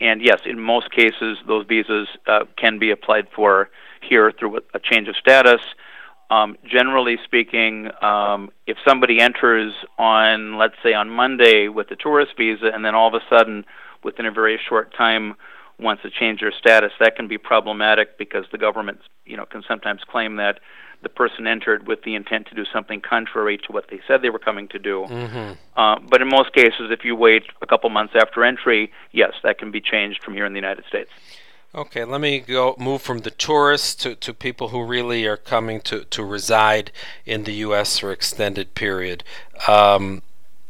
And 0.00 0.22
yes, 0.22 0.40
in 0.46 0.60
most 0.60 0.92
cases, 0.92 1.38
those 1.46 1.66
visas 1.66 2.08
uh, 2.26 2.44
can 2.56 2.78
be 2.78 2.90
applied 2.92 3.28
for 3.34 3.68
here 4.00 4.30
through 4.30 4.60
a 4.72 4.78
change 4.78 5.08
of 5.08 5.16
status 5.16 5.60
um, 6.30 6.56
generally 6.64 7.16
speaking, 7.24 7.90
um, 8.02 8.50
if 8.66 8.76
somebody 8.86 9.20
enters 9.20 9.72
on, 9.98 10.58
let's 10.58 10.76
say, 10.82 10.92
on 10.92 11.08
Monday 11.08 11.68
with 11.68 11.90
a 11.90 11.96
tourist 11.96 12.32
visa, 12.36 12.70
and 12.72 12.84
then 12.84 12.94
all 12.94 13.08
of 13.08 13.14
a 13.14 13.24
sudden, 13.30 13.64
within 14.04 14.26
a 14.26 14.30
very 14.30 14.60
short 14.68 14.94
time, 14.94 15.34
wants 15.80 16.02
to 16.02 16.10
change 16.10 16.40
their 16.40 16.52
status, 16.52 16.92
that 17.00 17.16
can 17.16 17.28
be 17.28 17.38
problematic 17.38 18.18
because 18.18 18.44
the 18.52 18.58
government, 18.58 19.00
you 19.24 19.36
know, 19.36 19.46
can 19.46 19.62
sometimes 19.66 20.02
claim 20.04 20.36
that 20.36 20.60
the 21.02 21.08
person 21.08 21.46
entered 21.46 21.86
with 21.86 22.02
the 22.02 22.14
intent 22.16 22.48
to 22.48 22.54
do 22.54 22.64
something 22.72 23.00
contrary 23.00 23.56
to 23.56 23.72
what 23.72 23.86
they 23.88 24.00
said 24.06 24.20
they 24.20 24.30
were 24.30 24.38
coming 24.38 24.66
to 24.68 24.78
do. 24.78 25.06
Mm-hmm. 25.08 25.52
Uh, 25.76 25.98
but 26.00 26.20
in 26.20 26.28
most 26.28 26.52
cases, 26.52 26.90
if 26.90 27.04
you 27.04 27.14
wait 27.14 27.44
a 27.62 27.66
couple 27.66 27.88
months 27.88 28.14
after 28.16 28.44
entry, 28.44 28.90
yes, 29.12 29.32
that 29.44 29.58
can 29.58 29.70
be 29.70 29.80
changed 29.80 30.22
from 30.24 30.34
here 30.34 30.44
in 30.44 30.52
the 30.52 30.58
United 30.58 30.84
States. 30.86 31.10
Okay, 31.74 32.04
let 32.04 32.20
me 32.20 32.40
go 32.40 32.74
move 32.78 33.02
from 33.02 33.20
the 33.20 33.30
tourists 33.30 33.94
to, 33.96 34.14
to 34.16 34.32
people 34.32 34.68
who 34.68 34.82
really 34.82 35.26
are 35.26 35.36
coming 35.36 35.80
to, 35.82 36.04
to 36.04 36.24
reside 36.24 36.90
in 37.26 37.44
the 37.44 37.52
U.S. 37.54 37.98
for 37.98 38.10
extended 38.10 38.74
period. 38.74 39.22
Um, 39.66 40.22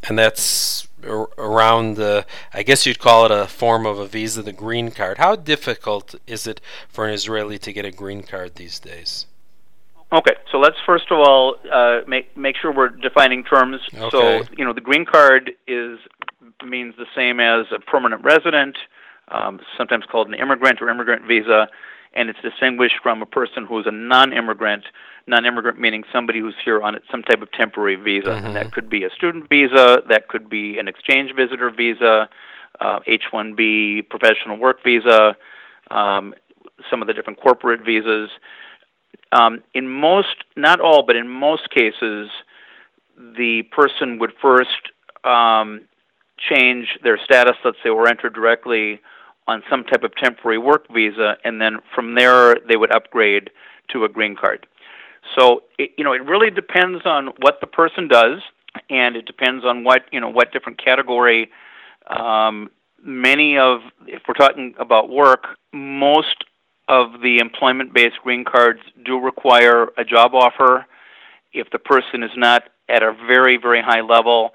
and 0.09 0.19
that's 0.19 0.89
around 1.05 1.95
the, 1.95 2.27
I 2.53 2.65
guess 2.65 2.85
you'd 2.85 2.99
call 2.99 3.25
it 3.27 3.31
a 3.31 3.47
form 3.47 3.87
of 3.87 3.99
a 3.99 4.07
visa, 4.07 4.43
the 4.43 4.53
green 4.53 4.91
card. 4.91 5.19
How 5.19 5.37
difficult 5.37 6.17
is 6.27 6.47
it 6.47 6.61
for 6.89 7.07
an 7.07 7.15
Israeli 7.15 7.59
to 7.59 7.73
get 7.73 7.85
a 7.85 7.93
green 7.93 8.23
card 8.23 8.57
these 8.57 8.81
days? 8.81 9.27
Okay, 10.11 10.35
so 10.51 10.59
let's 10.59 10.77
first 10.87 11.11
of 11.11 11.19
all 11.19 11.57
uh, 11.71 12.01
make 12.07 12.35
make 12.35 12.57
sure 12.57 12.73
we're 12.73 12.89
defining 12.89 13.45
terms. 13.45 13.83
Okay. 13.95 14.09
So 14.11 14.43
you 14.57 14.65
know, 14.65 14.73
the 14.73 14.81
green 14.81 15.05
card 15.05 15.51
is 15.67 15.99
means 16.65 16.95
the 16.97 17.05
same 17.15 17.41
as 17.41 17.67
a 17.73 17.79
permanent 17.79 18.25
resident, 18.25 18.79
um, 19.31 19.61
sometimes 19.77 20.05
called 20.11 20.29
an 20.29 20.35
immigrant 20.35 20.81
or 20.81 20.89
immigrant 20.89 21.27
visa, 21.27 21.69
and 22.15 22.31
it's 22.31 22.41
distinguished 22.41 22.97
from 23.03 23.23
a 23.23 23.27
person 23.27 23.67
who's 23.67 23.87
a 23.87 23.93
non-immigrant. 23.93 24.85
Non-immigrant 25.27 25.79
meaning 25.79 26.05
somebody 26.11 26.41
who's 26.41 26.55
here 26.65 26.81
on 26.81 26.99
some 27.11 27.23
type 27.23 27.43
of 27.43 27.53
temporary 27.53 27.97
visa, 27.97 28.29
mm-hmm. 28.29 28.47
and 28.47 28.57
that 28.57 28.73
could 28.73 28.89
be 28.89 29.05
a 29.05 29.11
student 29.11 29.49
visa, 29.49 30.03
that 30.09 30.29
could 30.29 30.49
be 30.49 30.79
an 30.79 30.89
exchange 30.89 31.35
visitor 31.37 31.71
visa, 31.71 32.29
uh, 32.81 33.01
H-1B 33.07 34.09
professional 34.09 34.57
work 34.57 34.83
visa, 34.83 35.37
um, 35.91 36.35
some 36.91 37.03
of 37.03 37.09
the 37.09 37.15
different 37.15 37.41
corporate 37.41 37.85
visas. 37.85 38.31
Um, 39.33 39.63
in 39.75 39.89
most, 39.89 40.45
not 40.57 40.81
all, 40.81 41.03
but 41.03 41.17
in 41.17 41.29
most 41.29 41.71
cases, 41.71 42.31
the 43.19 43.63
person 43.71 44.19
would 44.19 44.33
first 44.41 44.93
um, 45.25 45.83
change 46.39 46.99
their 47.03 47.19
status, 47.23 47.57
let's 47.65 47.79
say, 47.83 47.91
or 47.91 48.09
enter 48.09 48.31
directly 48.31 49.01
on 49.49 49.63
some 49.69 49.83
type 49.83 50.05
of 50.05 50.15
temporary 50.15 50.59
work 50.59 50.87
visa, 50.93 51.37
and 51.43 51.61
then 51.61 51.79
from 51.95 52.15
there 52.15 52.57
they 52.69 52.77
would 52.77 52.93
upgrade 52.93 53.51
to 53.91 54.05
a 54.05 54.09
green 54.09 54.37
card. 54.37 54.67
So 55.37 55.65
it, 55.79 55.91
you 55.97 56.05
know 56.05 56.13
it 56.13 56.25
really 56.25 56.51
depends 56.51 57.05
on 57.05 57.29
what 57.41 57.61
the 57.61 57.67
person 57.67 58.07
does, 58.07 58.41
and 58.91 59.17
it 59.17 59.27
depends 59.27 59.65
on 59.65 59.83
what 59.83 60.03
you 60.13 60.21
know 60.21 60.29
what 60.29 60.53
different 60.53 60.83
category. 60.83 61.51
Um, 62.07 62.71
many 63.03 63.59
of, 63.59 63.81
if 64.07 64.23
we're 64.27 64.35
talking 64.35 64.75
about 64.79 65.11
work, 65.11 65.45
most 65.73 66.45
of 66.89 67.21
the 67.23 67.39
employment-based 67.39 68.17
green 68.23 68.45
cards 68.45 68.81
do 69.05 69.19
require 69.19 69.89
a 69.99 70.05
job 70.05 70.35
offer. 70.35 70.87
If 71.53 71.71
the 71.71 71.79
person 71.79 72.23
is 72.23 72.31
not 72.37 72.65
at 72.89 73.03
a 73.03 73.13
very 73.13 73.57
very 73.57 73.83
high 73.83 74.03
level, 74.03 74.53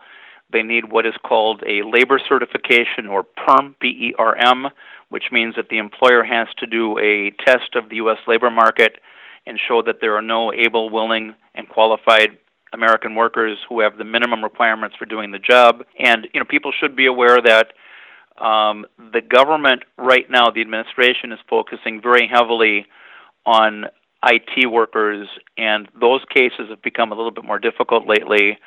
they 0.53 0.63
need 0.63 0.91
what 0.91 1.05
is 1.05 1.15
called 1.25 1.63
a 1.67 1.81
labor 1.83 2.19
certification 2.29 3.07
or 3.07 3.23
PERM, 3.23 3.75
P-E-R-M, 3.79 4.67
which 5.09 5.25
means 5.31 5.55
that 5.55 5.69
the 5.69 5.77
employer 5.77 6.23
has 6.23 6.47
to 6.59 6.65
do 6.65 6.97
a 6.99 7.31
test 7.45 7.75
of 7.75 7.89
the 7.89 7.97
U.S. 7.97 8.19
labor 8.27 8.49
market 8.49 8.99
and 9.45 9.59
show 9.67 9.81
that 9.81 9.97
there 9.99 10.15
are 10.15 10.21
no 10.21 10.53
able, 10.53 10.89
willing, 10.89 11.35
and 11.55 11.67
qualified 11.67 12.37
American 12.71 13.15
workers 13.15 13.57
who 13.69 13.81
have 13.81 13.97
the 13.97 14.03
minimum 14.03 14.43
requirements 14.43 14.95
for 14.97 15.05
doing 15.05 15.31
the 15.31 15.39
job. 15.39 15.83
And 15.99 16.27
you 16.33 16.39
know, 16.39 16.45
people 16.45 16.71
should 16.71 16.95
be 16.95 17.05
aware 17.05 17.39
that 17.41 17.73
um, 18.43 18.85
the 18.97 19.21
government 19.21 19.83
right 19.97 20.29
now, 20.29 20.49
the 20.49 20.61
administration 20.61 21.31
is 21.31 21.39
focusing 21.49 22.01
very 22.01 22.27
heavily 22.27 22.87
on 23.45 23.85
IT 24.25 24.71
workers, 24.71 25.27
and 25.57 25.87
those 25.99 26.21
cases 26.33 26.69
have 26.69 26.81
become 26.81 27.11
a 27.11 27.15
little 27.15 27.31
bit 27.31 27.43
more 27.43 27.59
difficult 27.59 28.07
lately. 28.07 28.57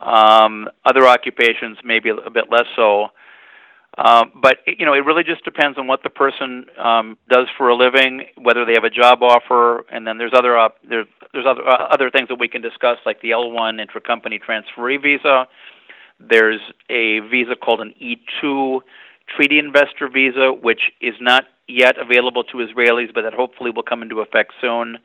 Um, 0.00 0.68
other 0.84 1.06
occupations 1.06 1.78
maybe 1.84 2.10
a 2.10 2.30
bit 2.30 2.50
less 2.50 2.66
so. 2.76 3.08
Um, 3.96 4.32
but 4.42 4.58
you 4.66 4.84
know, 4.84 4.94
it 4.94 5.04
really 5.04 5.22
just 5.22 5.44
depends 5.44 5.78
on 5.78 5.86
what 5.86 6.02
the 6.02 6.10
person 6.10 6.66
um, 6.82 7.16
does 7.28 7.46
for 7.56 7.68
a 7.68 7.76
living, 7.76 8.26
whether 8.36 8.64
they 8.64 8.72
have 8.72 8.84
a 8.84 8.90
job 8.90 9.22
offer, 9.22 9.84
and 9.90 10.06
then 10.06 10.18
there's 10.18 10.32
other 10.34 10.58
op- 10.58 10.78
there's 10.88 11.06
there's 11.32 11.46
other 11.46 11.66
uh, 11.66 11.86
other 11.92 12.10
things 12.10 12.28
that 12.28 12.38
we 12.40 12.48
can 12.48 12.60
discuss, 12.60 12.98
like 13.06 13.20
the 13.20 13.30
L1 13.30 13.80
intracompany 13.80 14.40
transferee 14.42 15.00
visa. 15.00 15.46
There's 16.18 16.60
a 16.90 17.20
visa 17.30 17.54
called 17.54 17.80
an 17.80 17.94
E2 18.02 18.80
treaty 19.36 19.58
investor 19.58 20.08
visa, 20.12 20.52
which 20.52 20.92
is 21.00 21.14
not 21.20 21.44
yet 21.68 21.96
available 21.98 22.42
to 22.44 22.58
Israelis, 22.58 23.14
but 23.14 23.22
that 23.22 23.32
hopefully 23.32 23.70
will 23.70 23.82
come 23.82 24.02
into 24.02 24.20
effect 24.20 24.52
soon. 24.60 24.98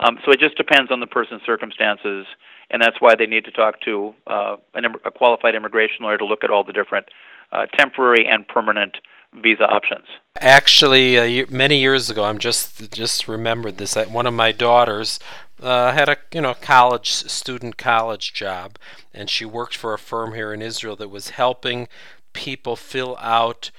Um, 0.00 0.18
so 0.24 0.30
it 0.30 0.38
just 0.38 0.56
depends 0.56 0.92
on 0.92 1.00
the 1.00 1.06
person's 1.06 1.42
circumstances 1.44 2.26
and 2.70 2.82
that's 2.82 3.00
why 3.00 3.14
they 3.14 3.26
need 3.26 3.44
to 3.44 3.50
talk 3.50 3.80
to 3.82 4.14
uh, 4.26 4.56
an, 4.74 4.86
a 5.04 5.10
qualified 5.10 5.54
immigration 5.54 6.04
lawyer 6.04 6.18
to 6.18 6.26
look 6.26 6.44
at 6.44 6.50
all 6.50 6.64
the 6.64 6.72
different 6.72 7.06
uh, 7.52 7.66
temporary 7.66 8.26
and 8.26 8.46
permanent 8.46 8.98
visa 9.34 9.64
options. 9.64 10.06
Actually, 10.40 11.42
uh, 11.42 11.46
many 11.50 11.78
years 11.78 12.10
ago, 12.10 12.24
I'm 12.24 12.38
just 12.38 12.92
just 12.92 13.28
remembered 13.28 13.78
this. 13.78 13.94
One 13.94 14.26
of 14.26 14.34
my 14.34 14.52
daughters 14.52 15.18
uh, 15.60 15.92
had 15.92 16.08
a 16.08 16.16
you 16.32 16.40
know 16.40 16.54
college 16.54 17.10
student 17.10 17.76
college 17.76 18.32
job, 18.32 18.78
and 19.12 19.28
she 19.28 19.44
worked 19.44 19.76
for 19.76 19.94
a 19.94 19.98
firm 19.98 20.34
here 20.34 20.52
in 20.52 20.62
Israel 20.62 20.96
that 20.96 21.08
was 21.08 21.30
helping 21.30 21.88
people 22.32 22.76
fill 22.76 23.16
out 23.20 23.70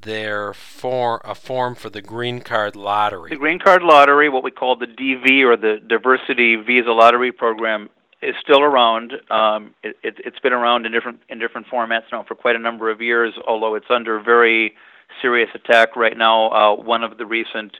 their 0.00 0.54
form 0.54 1.20
a 1.24 1.34
form 1.34 1.74
for 1.74 1.90
the 1.90 2.00
green 2.00 2.40
card 2.40 2.76
lottery. 2.76 3.30
The 3.30 3.36
green 3.36 3.58
card 3.58 3.82
lottery, 3.82 4.28
what 4.28 4.44
we 4.44 4.50
call 4.50 4.76
the 4.76 4.86
DV 4.86 5.44
or 5.44 5.56
the 5.56 5.80
Diversity 5.86 6.56
Visa 6.56 6.92
Lottery 6.92 7.32
Program, 7.32 7.90
is 8.22 8.34
still 8.40 8.62
around. 8.62 9.12
Um, 9.30 9.74
it, 9.82 9.96
it, 10.02 10.14
it's 10.24 10.38
been 10.40 10.52
around 10.52 10.86
in 10.86 10.92
different 10.92 11.20
in 11.28 11.38
different 11.38 11.66
formats 11.68 12.04
now 12.12 12.24
for 12.26 12.34
quite 12.34 12.56
a 12.56 12.58
number 12.58 12.90
of 12.90 13.00
years. 13.00 13.34
Although 13.46 13.74
it's 13.74 13.90
under 13.90 14.20
very 14.20 14.74
serious 15.22 15.50
attack 15.54 15.96
right 15.96 16.16
now. 16.16 16.50
Uh, 16.50 16.74
one 16.76 17.02
of 17.02 17.18
the 17.18 17.26
recent 17.26 17.76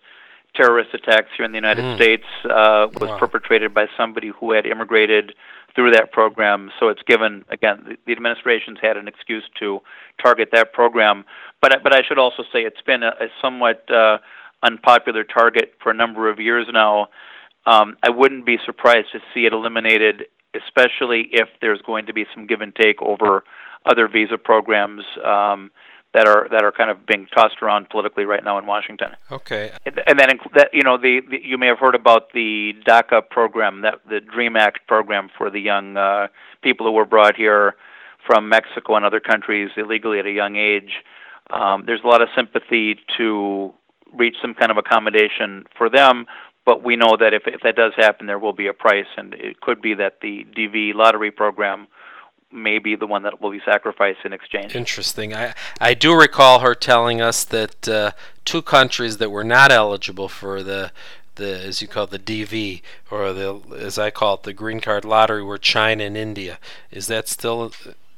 terrorist 0.55 0.91
attacks 0.95 1.29
here 1.37 1.45
in 1.45 1.53
the 1.53 1.59
United 1.59 1.85
mm. 1.85 1.97
States 1.97 2.25
uh, 2.45 2.89
was 3.01 3.11
wow. 3.11 3.19
perpetrated 3.19 3.75
by 3.75 3.87
somebody 3.97 4.33
who 4.41 4.53
had 4.53 4.67
immigrated 4.67 5.35
through 5.75 5.91
that 5.93 6.11
program. 6.11 6.71
So 6.81 6.89
it's 6.89 7.03
given 7.03 7.45
again 7.51 7.83
the, 7.87 7.97
the 8.07 8.13
administration's 8.13 8.79
had 8.81 8.97
an 8.97 9.09
excuse 9.09 9.45
to 9.61 9.81
target 10.21 10.51
that 10.53 10.73
program. 10.73 11.25
But 11.61 11.83
but 11.83 11.95
I 11.95 12.03
should 12.07 12.19
also 12.19 12.43
say 12.53 12.63
it's 12.63 12.83
been 12.83 13.03
a, 13.03 13.13
a 13.21 13.29
somewhat 13.41 13.89
uh, 13.91 14.19
unpopular 14.63 15.25
target 15.25 15.75
for 15.83 15.91
a 15.91 15.95
number 15.95 16.29
of 16.31 16.41
years 16.41 16.67
now. 16.73 17.09
Um, 17.69 17.97
I 18.03 18.11
wouldn't 18.11 18.47
be 18.47 18.59
surprised 18.65 19.09
to 19.13 19.21
see 19.35 19.45
it 19.47 19.53
eliminated, 19.53 20.25
especially 20.55 21.29
if 21.33 21.49
there's 21.61 21.83
going 21.83 22.07
to 22.07 22.13
be 22.13 22.25
some 22.35 22.47
give 22.47 22.61
and 22.61 22.75
take 22.75 23.01
over 23.03 23.45
other 23.85 24.09
visa 24.09 24.39
programs. 24.39 25.05
Um, 25.25 25.71
that 26.15 26.27
are 26.27 26.49
that 26.51 26.65
are 26.65 26.73
kind 26.73 26.91
of 26.91 27.05
being 27.05 27.27
tossed 27.35 27.57
around 27.61 27.91
politically 27.91 28.25
right 28.25 28.43
now 28.43 28.59
in 28.59 28.67
Washington. 28.67 29.11
Okay. 29.31 29.71
And 29.85 30.19
then 30.19 30.39
that 30.55 30.71
you 30.73 30.83
know 30.83 30.97
the, 30.97 31.21
the 31.31 31.39
you 31.45 31.59
may 31.59 31.67
have 31.67 31.79
heard 31.79 31.95
about 31.95 32.33
the 32.33 32.75
DACA 32.87 33.29
program, 33.29 33.83
that 33.83 34.01
the 34.09 34.21
Dream 34.21 34.57
Act 34.57 34.87
program 34.87 35.29
for 35.37 35.51
the 35.51 35.61
young 35.61 35.97
uh, 35.97 36.29
people 36.63 36.87
who 36.87 36.93
were 36.93 37.05
brought 37.05 37.37
here 37.37 37.77
from 38.27 38.49
Mexico 38.49 38.97
and 38.97 39.05
other 39.05 39.21
countries 39.21 39.71
illegally 39.77 40.19
at 40.19 40.27
a 40.27 40.31
young 40.31 40.57
age. 40.57 41.05
Um, 41.51 41.85
there's 41.87 42.01
a 42.05 42.07
lot 42.07 42.23
of 42.23 42.29
sympathy 42.35 42.97
to 43.17 43.73
reach 44.15 44.37
some 44.41 44.55
kind 44.55 44.71
of 44.71 44.77
accommodation 44.79 45.65
for 45.77 45.91
them, 45.91 46.27
but 46.69 46.85
we 46.85 46.97
know 46.97 47.17
that 47.19 47.33
if 47.33 47.45
if 47.47 47.63
that 47.63 47.77
does 47.77 47.95
happen, 47.97 48.27
there 48.27 48.39
will 48.39 48.53
be 48.53 48.67
a 48.67 48.75
price, 48.75 49.07
and 49.17 49.33
it 49.33 49.59
could 49.63 49.81
be 49.81 49.95
that 49.95 50.21
the 50.21 50.47
DV 50.55 50.95
lottery 50.95 51.31
program 51.31 51.89
may 52.53 52.79
be 52.79 52.95
the 52.95 53.07
one 53.07 53.23
that 53.23 53.41
will 53.41 53.51
be 53.51 53.61
sacrificed 53.65 54.19
in 54.27 54.35
exchange. 54.35 54.75
Interesting. 54.75 55.35
I, 55.35 55.55
I 55.81 55.95
do 55.95 56.15
recall 56.15 56.59
her 56.59 56.75
telling 56.75 57.23
us 57.23 57.43
that 57.45 57.89
uh, 57.89 58.11
two 58.45 58.61
countries 58.61 59.17
that 59.17 59.31
were 59.31 59.45
not 59.45 59.73
eligible 59.73 60.29
for 60.29 60.63
the 60.63 60.93
the 61.37 61.59
as 61.59 61.81
you 61.81 61.89
call 61.89 62.05
it, 62.05 62.11
the 62.11 62.19
DV 62.19 62.83
or 63.11 63.33
the 63.33 63.63
as 63.75 63.99
I 63.99 64.11
call 64.11 64.35
it 64.35 64.43
the 64.43 64.53
green 64.53 64.81
card 64.81 65.07
lottery 65.07 65.43
were 65.43 65.57
China 65.57 66.05
and 66.05 66.19
India. 66.19 66.59
Is 66.91 67.07
that 67.07 67.29
still 67.29 67.73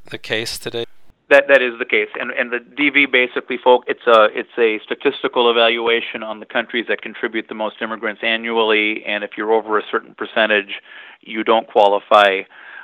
the 0.07 0.19
case 0.19 0.59
today? 0.59 0.87
That 1.31 1.47
that 1.49 1.63
is 1.63 1.79
the 1.79 1.85
case, 1.85 2.09
and 2.19 2.31
and 2.33 2.53
the 2.53 2.59
DV 2.59 3.11
basically, 3.11 3.57
folk, 3.57 3.85
it's 3.87 4.07
a 4.07 4.29
it's 4.35 4.51
a 4.59 4.81
statistical 4.85 5.51
evaluation 5.51 6.23
on 6.23 6.41
the 6.41 6.47
countries 6.47 6.87
that 6.89 7.03
contribute 7.03 7.49
the 7.49 7.55
most 7.55 7.77
immigrants 7.81 8.23
annually, 8.25 9.05
and 9.05 9.23
if 9.23 9.31
you're 9.37 9.53
over 9.53 9.79
a 9.79 9.83
certain 9.91 10.15
percentage, 10.15 10.81
you 11.21 11.45
don't 11.45 11.69
qualify. 11.69 12.43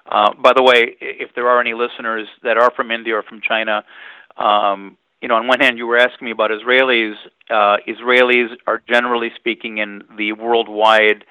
Uh, 0.08 0.32
by 0.34 0.52
the 0.52 0.62
way, 0.62 0.96
if 1.00 1.34
there 1.34 1.48
are 1.48 1.60
any 1.60 1.74
listeners 1.74 2.28
that 2.44 2.56
are 2.56 2.70
from 2.70 2.92
India 2.92 3.16
or 3.16 3.24
from 3.24 3.40
China, 3.40 3.84
um, 4.36 4.96
you 5.20 5.28
know, 5.28 5.34
on 5.34 5.48
one 5.48 5.60
hand, 5.60 5.78
you 5.78 5.86
were 5.86 5.98
asking 5.98 6.26
me 6.26 6.30
about 6.30 6.50
Israelis. 6.50 7.14
Uh, 7.50 7.78
Israelis 7.88 8.50
are 8.66 8.82
generally 8.88 9.30
speaking 9.34 9.78
in 9.78 10.04
the 10.16 10.32
worldwide 10.32 11.24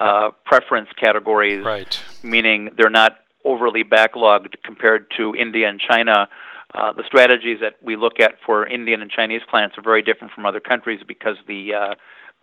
uh, 0.00 0.30
preference 0.44 0.88
categories, 1.00 1.64
right. 1.64 1.98
meaning 2.22 2.70
they're 2.76 2.90
not 2.90 3.16
overly 3.44 3.84
backlogged 3.84 4.54
compared 4.64 5.10
to 5.16 5.34
India 5.34 5.68
and 5.68 5.80
China. 5.80 6.28
Uh, 6.74 6.92
the 6.92 7.04
strategies 7.06 7.58
that 7.60 7.76
we 7.82 7.96
look 7.96 8.20
at 8.20 8.34
for 8.44 8.66
Indian 8.66 9.00
and 9.00 9.10
Chinese 9.10 9.40
clients 9.48 9.78
are 9.78 9.82
very 9.82 10.02
different 10.02 10.32
from 10.32 10.44
other 10.44 10.60
countries 10.60 11.00
because 11.06 11.36
the 11.46 11.72
uh, 11.72 11.94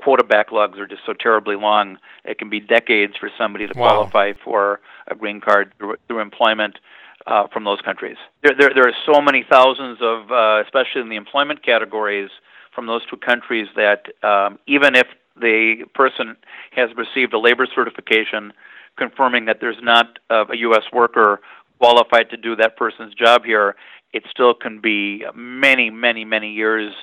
quota 0.01 0.23
backlogs 0.23 0.79
are 0.79 0.87
just 0.87 1.01
so 1.05 1.13
terribly 1.13 1.55
long. 1.55 1.97
It 2.23 2.39
can 2.39 2.49
be 2.49 2.59
decades 2.59 3.13
for 3.19 3.29
somebody 3.37 3.67
to 3.67 3.77
wow. 3.77 3.89
qualify 3.89 4.33
for 4.43 4.79
a 5.07 5.15
green 5.15 5.41
card 5.41 5.73
through, 5.77 5.95
through 6.07 6.19
employment 6.21 6.79
uh, 7.27 7.47
from 7.53 7.63
those 7.63 7.81
countries. 7.81 8.17
There, 8.43 8.55
there, 8.57 8.71
there 8.73 8.87
are 8.87 8.95
so 9.05 9.21
many 9.21 9.45
thousands 9.47 9.99
of, 10.01 10.31
uh, 10.31 10.63
especially 10.63 11.01
in 11.01 11.09
the 11.09 11.15
employment 11.15 11.63
categories, 11.63 12.29
from 12.75 12.87
those 12.87 13.01
two 13.09 13.17
countries 13.17 13.67
that 13.75 14.07
um, 14.21 14.59
even 14.67 14.95
if 14.95 15.07
the 15.39 15.85
person 15.95 16.35
has 16.71 16.89
received 16.95 17.33
a 17.33 17.39
labor 17.39 17.65
certification 17.73 18.51
confirming 18.97 19.45
that 19.45 19.57
there's 19.61 19.81
not 19.81 20.19
uh, 20.29 20.45
a 20.51 20.57
U.S. 20.57 20.83
worker 20.93 21.39
qualified 21.79 22.29
to 22.29 22.37
do 22.37 22.55
that 22.55 22.77
person's 22.77 23.13
job 23.13 23.43
here, 23.43 23.75
it 24.15 24.23
still 24.29 24.53
can 24.53 24.79
be 24.79 25.25
many, 25.35 25.89
many, 25.89 26.23
many 26.23 26.51
years 26.51 26.93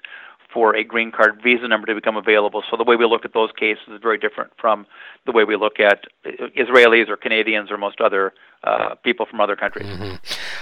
for 0.53 0.75
a 0.77 0.85
green 0.85 1.11
card 1.11 1.41
visa 1.43 1.67
number 1.69 1.87
to 1.87 1.95
become 1.95 2.17
available. 2.17 2.63
So 2.71 2.77
the 2.77 2.85
way 2.85 2.97
we 2.97 3.07
look 3.07 3.25
at 3.25 3.33
those 3.33 3.51
cases 3.59 3.85
is 3.89 4.01
very 4.03 4.19
different 4.19 4.53
from 4.61 4.87
the 5.27 5.33
way 5.33 5.45
we 5.45 5.57
look 5.57 5.81
at 5.81 6.05
Israelis 6.25 7.09
or 7.09 7.17
Canadians 7.17 7.71
or 7.71 7.79
most 7.79 8.01
other 8.01 8.33
uh, 8.65 8.95
people 9.03 9.27
from 9.27 9.41
other 9.41 9.57
countries. 9.57 9.87
Mm-hmm. 9.87 10.15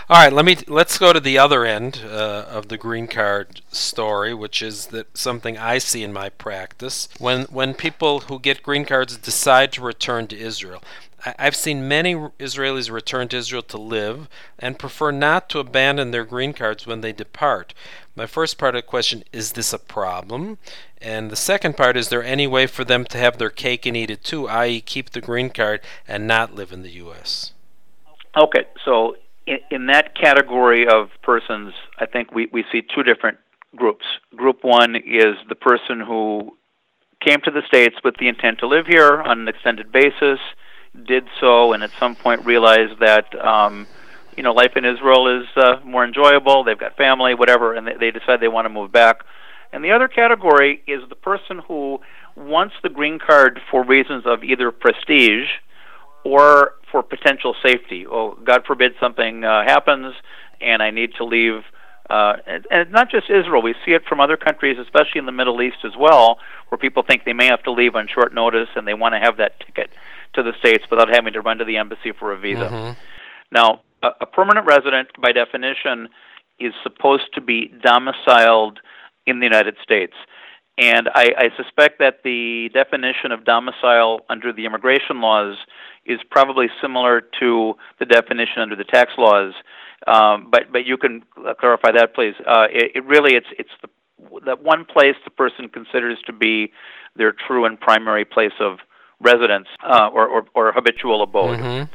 All 0.09 0.25
right, 0.25 0.33
let 0.33 0.45
me 0.45 0.57
let's 0.67 0.99
go 0.99 1.13
to 1.13 1.21
the 1.21 1.39
other 1.39 1.65
end 1.65 2.03
uh, 2.05 2.47
of 2.49 2.69
the 2.69 2.79
green 2.79 3.07
card 3.07 3.63
story, 3.69 4.33
which 4.35 4.63
is 4.63 4.87
that 4.87 5.17
something 5.17 5.59
I 5.59 5.79
see 5.79 6.03
in 6.03 6.13
my 6.13 6.31
practice 6.31 7.09
when 7.19 7.43
when 7.45 7.75
people 7.75 8.21
who 8.21 8.39
get 8.39 8.63
green 8.63 8.85
cards 8.85 9.17
decide 9.17 9.73
to 9.73 9.83
return 9.83 10.27
to 10.29 10.39
Israel. 10.39 10.83
I've 11.25 11.57
seen 11.57 11.87
many 11.87 12.15
Israelis 12.15 12.91
return 12.91 13.29
to 13.29 13.37
Israel 13.37 13.63
to 13.63 13.77
live 13.77 14.29
and 14.59 14.79
prefer 14.79 15.11
not 15.11 15.49
to 15.51 15.59
abandon 15.59 16.11
their 16.11 16.25
green 16.25 16.53
cards 16.53 16.87
when 16.87 17.01
they 17.01 17.13
depart. 17.13 17.75
My 18.17 18.27
first 18.27 18.59
part 18.59 18.75
of 18.75 18.83
the 18.83 18.89
question 18.89 19.25
is 19.33 19.53
this 19.53 19.73
a 19.73 19.79
problem? 19.79 20.59
And 21.01 21.31
the 21.31 21.37
second 21.37 21.77
part 21.77 21.97
is 21.97 22.09
there 22.09 22.23
any 22.23 22.47
way 22.47 22.67
for 22.67 22.85
them 22.85 23.05
to 23.07 23.19
have 23.19 23.39
their 23.39 23.51
cake 23.51 23.87
and 23.87 23.97
eat 23.97 24.11
it 24.11 24.25
too, 24.25 24.49
i.e., 24.49 24.81
keep 24.81 25.11
the 25.11 25.21
green 25.21 25.51
card 25.51 25.81
and 26.09 26.27
not 26.27 26.55
live 26.55 26.73
in 26.73 26.83
the 26.83 26.91
U.S.? 26.91 27.53
Okay, 28.37 28.65
so 28.85 29.17
in, 29.47 29.59
in 29.71 29.87
that 29.87 30.15
category 30.15 30.87
of 30.87 31.11
persons, 31.23 31.75
I 31.99 32.07
think 32.07 32.33
we, 32.33 32.49
we 32.53 32.65
see 32.71 32.83
two 32.83 33.03
different 33.03 33.39
groups. 33.77 34.05
Group 34.37 34.63
one 34.63 34.97
is 34.97 35.37
the 35.49 35.55
person 35.55 36.01
who 36.01 36.57
came 37.21 37.41
to 37.45 37.51
the 37.51 37.63
States 37.67 37.97
with 38.03 38.17
the 38.19 38.29
intent 38.29 38.59
to 38.61 38.67
live 38.67 38.87
here 38.87 39.21
on 39.21 39.41
an 39.41 39.49
extended 39.49 39.93
basis 39.93 40.39
did 41.07 41.25
so, 41.41 41.73
and 41.73 41.83
at 41.83 41.91
some 41.99 42.15
point 42.15 42.45
realized 42.45 43.01
that 43.01 43.35
um, 43.45 43.87
you 44.37 44.43
know 44.43 44.53
life 44.53 44.73
in 44.77 44.85
Israel 44.85 45.41
is 45.41 45.47
uh, 45.57 45.81
more 45.85 46.05
enjoyable. 46.05 46.65
They've 46.65 46.79
got 46.79 46.97
family, 46.97 47.35
whatever, 47.35 47.75
and 47.75 47.87
they, 47.87 47.95
they 47.99 48.11
decide 48.11 48.41
they 48.41 48.49
want 48.49 48.67
to 48.67 48.71
move 48.71 48.93
back. 48.93 49.25
And 49.73 49.85
the 49.85 49.93
other 49.93 50.09
category 50.09 50.83
is 50.87 51.09
the 51.09 51.15
person 51.15 51.61
who 51.67 52.01
wants 52.37 52.75
the 52.83 52.89
green 52.89 53.19
card 53.19 53.61
for 53.71 53.85
reasons 53.85 54.25
of 54.27 54.43
either 54.43 54.71
prestige 54.73 55.49
or 56.25 56.75
for 56.91 57.03
potential 57.03 57.55
safety. 57.63 58.07
Oh, 58.07 58.37
God 58.45 58.65
forbid 58.67 58.93
something 59.01 59.45
uh, 59.45 59.63
happens 59.65 60.15
and 60.61 60.83
I 60.83 60.91
need 60.91 61.15
to 61.15 61.25
leave. 61.25 61.63
Uh, 62.09 62.35
and, 62.47 62.67
and 62.71 62.91
not 62.91 63.11
just 63.11 63.31
Israel, 63.31 63.63
we 63.63 63.75
see 63.85 63.93
it 63.93 64.03
from 64.09 64.21
other 64.21 64.37
countries, 64.37 64.77
especially 64.79 65.21
in 65.21 65.27
the 65.27 65.33
Middle 65.33 65.63
East 65.63 65.79
as 65.85 65.93
well, 65.97 66.39
where 66.69 66.79
people 66.79 67.05
think 67.05 67.25
they 67.25 67.33
may 67.33 67.47
have 67.47 67.63
to 67.63 67.71
leave 67.71 67.95
on 67.95 68.09
short 68.13 68.35
notice 68.35 68.69
and 68.75 68.87
they 68.87 68.95
want 68.95 69.15
to 69.15 69.21
have 69.21 69.37
that 69.37 69.61
ticket 69.61 69.91
to 70.35 70.43
the 70.43 70.53
states 70.59 70.85
without 70.91 71.09
having 71.09 71.33
to 71.33 71.41
run 71.41 71.59
to 71.59 71.65
the 71.65 71.77
embassy 71.77 72.13
for 72.19 72.33
a 72.33 72.39
visa. 72.39 72.69
Mm-hmm. 72.71 73.01
Now, 73.53 73.81
a, 74.03 74.09
a 74.23 74.27
permanent 74.27 74.67
resident, 74.67 75.09
by 75.21 75.33
definition, 75.33 76.09
is 76.59 76.73
supposed 76.83 77.35
to 77.35 77.41
be 77.41 77.73
domiciled 77.83 78.81
in 79.27 79.41
the 79.41 79.47
United 79.47 79.77
States. 79.83 80.15
And 80.79 81.09
I, 81.15 81.33
I 81.37 81.63
suspect 81.63 81.99
that 81.99 82.23
the 82.25 82.71
definition 82.73 83.33
of 83.33 83.45
domicile 83.45 84.21
under 84.31 84.53
the 84.53 84.65
immigration 84.65 85.21
laws 85.21 85.57
is 86.07 86.21
probably 86.31 86.69
similar 86.81 87.21
to 87.41 87.75
the 87.99 88.07
definition 88.07 88.63
under 88.63 88.77
the 88.77 88.85
tax 88.85 89.13
laws. 89.19 89.53
Um, 90.07 90.49
but 90.51 90.73
but 90.73 90.87
you 90.87 90.97
can 90.97 91.23
clarify 91.61 91.93
that, 91.93 92.15
please. 92.15 92.35
Uh, 92.47 92.67
it, 92.71 92.93
it 92.95 93.05
really 93.05 93.35
it's 93.35 93.49
it's 93.59 93.71
the 93.83 93.89
that 94.47 94.63
one 94.63 94.85
place 94.85 95.17
the 95.25 95.31
person 95.31 95.69
considers 95.69 96.19
to 96.27 96.33
be 96.33 96.73
their 97.17 97.33
true 97.33 97.65
and 97.65 97.79
primary 97.79 98.25
place 98.25 98.53
of 98.61 98.79
residence 99.21 99.69
uh, 99.83 100.09
or, 100.13 100.27
or, 100.27 100.45
or 100.55 100.73
habitual 100.73 101.23
abode. 101.23 101.59
Mm-hmm. 101.59 101.93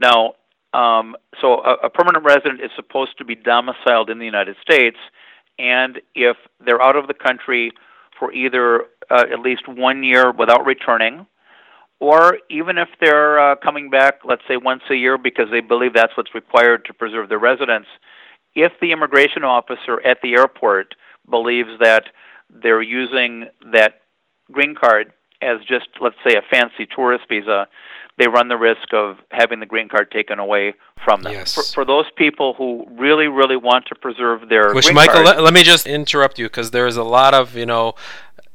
Now, 0.00 0.34
um, 0.74 1.16
so 1.40 1.62
a, 1.62 1.86
a 1.86 1.90
permanent 1.90 2.24
resident 2.24 2.60
is 2.60 2.70
supposed 2.76 3.18
to 3.18 3.24
be 3.24 3.34
domiciled 3.34 4.10
in 4.10 4.18
the 4.18 4.24
United 4.24 4.56
States, 4.62 4.96
and 5.58 6.00
if 6.14 6.36
they're 6.64 6.82
out 6.82 6.96
of 6.96 7.06
the 7.08 7.14
country 7.14 7.72
for 8.18 8.32
either 8.32 8.82
uh, 9.10 9.24
at 9.32 9.40
least 9.40 9.68
one 9.68 10.02
year 10.02 10.32
without 10.32 10.64
returning, 10.64 11.26
or 12.00 12.38
even 12.50 12.78
if 12.78 12.88
they're 13.00 13.38
uh, 13.38 13.56
coming 13.56 13.90
back, 13.90 14.20
let's 14.24 14.42
say 14.48 14.56
once 14.56 14.82
a 14.90 14.94
year 14.94 15.16
because 15.18 15.46
they 15.50 15.60
believe 15.60 15.94
that's 15.94 16.16
what's 16.16 16.34
required 16.34 16.84
to 16.84 16.92
preserve 16.92 17.28
their 17.28 17.38
residence, 17.38 17.86
if 18.54 18.72
the 18.80 18.92
immigration 18.92 19.44
officer 19.44 20.00
at 20.04 20.18
the 20.22 20.34
airport 20.34 20.94
believes 21.30 21.70
that 21.80 22.04
they're 22.50 22.82
using 22.82 23.46
that 23.72 24.00
green 24.50 24.74
card 24.74 25.12
as 25.42 25.58
just, 25.66 25.88
let's 26.00 26.16
say, 26.26 26.36
a 26.36 26.42
fancy 26.50 26.86
tourist 26.86 27.24
visa, 27.28 27.66
they 28.18 28.28
run 28.28 28.48
the 28.48 28.56
risk 28.56 28.92
of 28.92 29.16
having 29.30 29.60
the 29.60 29.66
green 29.66 29.88
card 29.88 30.10
taken 30.10 30.38
away 30.38 30.74
from 31.04 31.22
them. 31.22 31.32
Yes. 31.32 31.54
For, 31.54 31.62
for 31.62 31.84
those 31.84 32.06
people 32.16 32.54
who 32.54 32.86
really, 32.90 33.26
really 33.26 33.56
want 33.56 33.86
to 33.86 33.94
preserve 33.94 34.48
their 34.48 34.74
Which, 34.74 34.92
Michael, 34.92 35.22
let, 35.22 35.42
let 35.42 35.52
me 35.52 35.62
just 35.62 35.86
interrupt 35.86 36.38
you 36.38 36.46
because 36.46 36.70
there 36.70 36.86
is 36.86 36.96
a 36.96 37.02
lot 37.02 37.34
of, 37.34 37.56
you 37.56 37.66
know, 37.66 37.94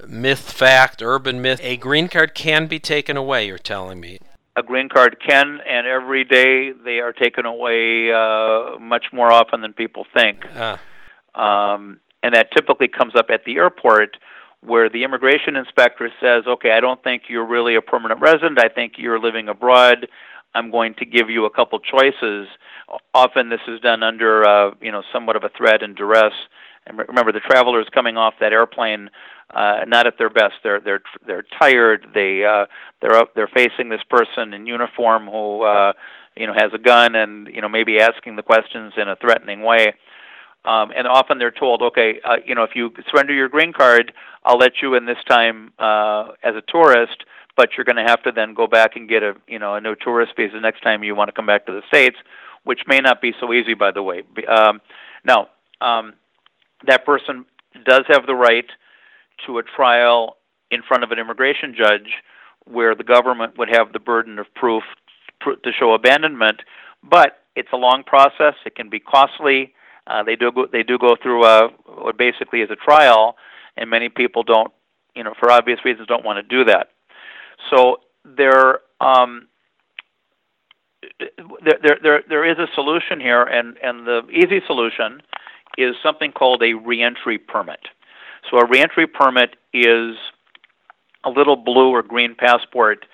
myth, 0.08 0.52
fact, 0.52 1.02
urban 1.02 1.41
myth. 1.41 1.60
A 1.63 1.76
green 1.78 2.08
card 2.08 2.34
can 2.36 2.67
be 2.67 2.80
taken 2.80 3.17
away, 3.17 3.47
you're 3.47 3.58
telling 3.58 4.00
me. 4.00 4.19
a 4.56 4.63
green 4.63 4.89
card 4.89 5.17
can, 5.28 5.60
and 5.67 5.86
every 5.86 6.23
day 6.23 6.71
they 6.71 7.00
are 7.00 7.13
taken 7.13 7.45
away 7.45 8.12
uh, 8.12 8.78
much 8.80 9.06
more 9.12 9.32
often 9.32 9.62
than 9.62 9.73
people 9.73 10.06
think. 10.15 10.45
Ah, 10.56 10.80
Um, 11.36 12.00
and 12.23 12.34
that 12.34 12.52
typically 12.52 12.88
comes 12.88 13.15
up 13.15 13.28
at 13.30 13.43
the 13.45 13.58
airport 13.58 14.17
where 14.61 14.89
the 14.89 15.03
immigration 15.03 15.55
inspector 15.55 16.09
says, 16.21 16.43
okay, 16.47 16.71
I 16.71 16.79
don't 16.79 17.01
think 17.03 17.23
you're 17.29 17.45
really 17.45 17.75
a 17.75 17.81
permanent 17.81 18.21
resident. 18.21 18.59
I 18.59 18.69
think 18.69 18.93
you're 18.97 19.19
living 19.19 19.49
abroad. 19.49 20.07
I'm 20.55 20.71
going 20.71 20.95
to 20.95 21.05
give 21.05 21.29
you 21.29 21.45
a 21.45 21.49
couple 21.49 21.79
choices. 21.79 22.47
Often 23.13 23.49
this 23.49 23.59
is 23.67 23.79
done 23.81 24.01
under, 24.01 24.47
uh, 24.47 24.71
you 24.81 24.91
know, 24.91 25.03
somewhat 25.13 25.35
of 25.35 25.43
a 25.43 25.49
threat 25.49 25.83
and 25.83 25.95
duress. 25.95 26.33
And 26.85 26.97
remember, 26.97 27.31
the 27.31 27.41
travelers 27.41 27.85
coming 27.93 28.17
off 28.17 28.35
that 28.39 28.53
airplane, 28.53 29.09
uh, 29.53 29.81
not 29.87 30.07
at 30.07 30.17
their 30.17 30.29
best. 30.29 30.55
They're 30.63 30.79
they're 30.79 31.01
they're 31.25 31.45
tired. 31.59 32.07
They 32.13 32.45
uh, 32.45 32.65
they're 33.01 33.15
up, 33.15 33.35
they're 33.35 33.49
facing 33.53 33.89
this 33.89 34.01
person 34.09 34.53
in 34.53 34.65
uniform 34.65 35.27
who, 35.27 35.63
uh, 35.63 35.91
you 36.37 36.47
know 36.47 36.53
has 36.53 36.71
a 36.73 36.77
gun 36.77 37.15
and 37.15 37.47
you 37.47 37.61
know 37.61 37.69
maybe 37.69 37.99
asking 37.99 38.35
the 38.35 38.43
questions 38.43 38.93
in 38.95 39.09
a 39.09 39.15
threatening 39.17 39.63
way. 39.63 39.93
Um, 40.67 40.91
and 40.95 41.08
often 41.08 41.38
they're 41.38 41.49
told, 41.49 41.82
okay, 41.82 42.19
uh, 42.25 42.38
you 42.45 42.53
know, 42.53 42.63
if 42.63 42.71
you 42.75 42.91
surrender 43.10 43.34
your 43.34 43.47
green 43.47 43.71
card, 43.71 44.12
I'll 44.43 44.58
let 44.58 44.73
you 44.82 44.95
in 44.95 45.06
this 45.06 45.23
time 45.27 45.71
uh, 45.80 46.32
as 46.43 46.56
a 46.56 46.63
tourist, 46.67 47.23
but 47.56 47.69
you're 47.75 47.86
going 47.86 47.95
to 47.95 48.10
have 48.12 48.21
to 48.23 48.34
then 48.34 48.53
go 48.53 48.67
back 48.67 48.97
and 48.97 49.08
get 49.08 49.23
a, 49.23 49.34
you 49.47 49.60
know, 49.60 49.75
a 49.75 49.82
no 49.82 49.95
tourist 49.95 50.34
visa 50.36 50.60
next 50.60 50.82
time 50.82 51.06
you 51.06 51.15
want 51.15 51.30
to 51.30 51.32
come 51.32 51.45
back 51.45 51.65
to 51.67 51.71
the 51.71 51.84
states, 51.88 52.17
which 52.65 52.82
may 52.86 52.99
not 52.99 53.21
be 53.21 53.34
so 53.39 53.53
easy, 53.53 53.75
by 53.75 53.91
the 53.91 54.03
way. 54.03 54.23
Um, 54.45 54.82
now, 55.23 55.47
um, 55.80 56.13
that 56.86 57.06
person 57.06 57.45
does 57.86 58.03
have 58.10 58.25
the 58.25 58.36
right 58.36 58.69
to 59.45 59.60
a 59.60 59.63
trial 59.63 60.36
in 60.69 60.82
front 60.86 61.06
of 61.06 61.12
an 61.12 61.19
immigration 61.19 61.73
judge, 61.77 62.10
where 62.65 62.93
the 62.93 63.06
government 63.06 63.58
would 63.58 63.69
have 63.71 63.93
the 63.93 63.99
burden 63.99 64.38
of 64.38 64.53
proof 64.53 64.84
to 65.45 65.71
show 65.80 65.93
abandonment, 65.93 66.60
but 67.01 67.43
it's 67.56 67.69
a 67.71 67.77
long 67.77 68.03
process. 68.03 68.56
It 68.65 68.75
can 68.75 68.89
be 68.89 68.99
costly 68.99 69.73
uh, 70.07 70.23
they 70.23 70.35
do 70.35 70.51
go, 70.51 70.65
they 70.71 70.83
do 70.83 70.97
go 70.97 71.15
through 71.21 71.45
a, 71.45 71.69
what 71.85 72.17
basically 72.17 72.61
is 72.61 72.69
a 72.71 72.75
trial, 72.75 73.35
and 73.75 73.89
many 73.89 74.09
people 74.09 74.43
don't, 74.43 74.71
you 75.15 75.23
know, 75.23 75.33
for 75.39 75.51
obvious 75.51 75.83
reasons, 75.83 76.07
don't 76.07 76.25
want 76.25 76.37
to 76.37 76.43
do 76.43 76.63
that. 76.65 76.89
So 77.69 77.97
there, 78.23 78.79
um, 79.01 79.47
there, 81.19 81.79
there, 81.81 81.97
there, 82.01 82.23
there 82.27 82.45
is 82.45 82.57
a 82.57 82.67
solution 82.73 83.19
here, 83.19 83.43
and, 83.43 83.77
and 83.83 84.07
the 84.07 84.27
easy 84.29 84.61
solution 84.65 85.21
is 85.77 85.95
something 86.01 86.31
called 86.31 86.63
a 86.63 86.73
reentry 86.73 87.37
permit. 87.37 87.87
So 88.49 88.57
a 88.57 88.65
reentry 88.65 89.07
permit 89.07 89.55
is 89.73 90.15
a 91.23 91.29
little 91.29 91.55
blue 91.55 91.89
or 91.89 92.01
green 92.01 92.35
passport 92.35 93.05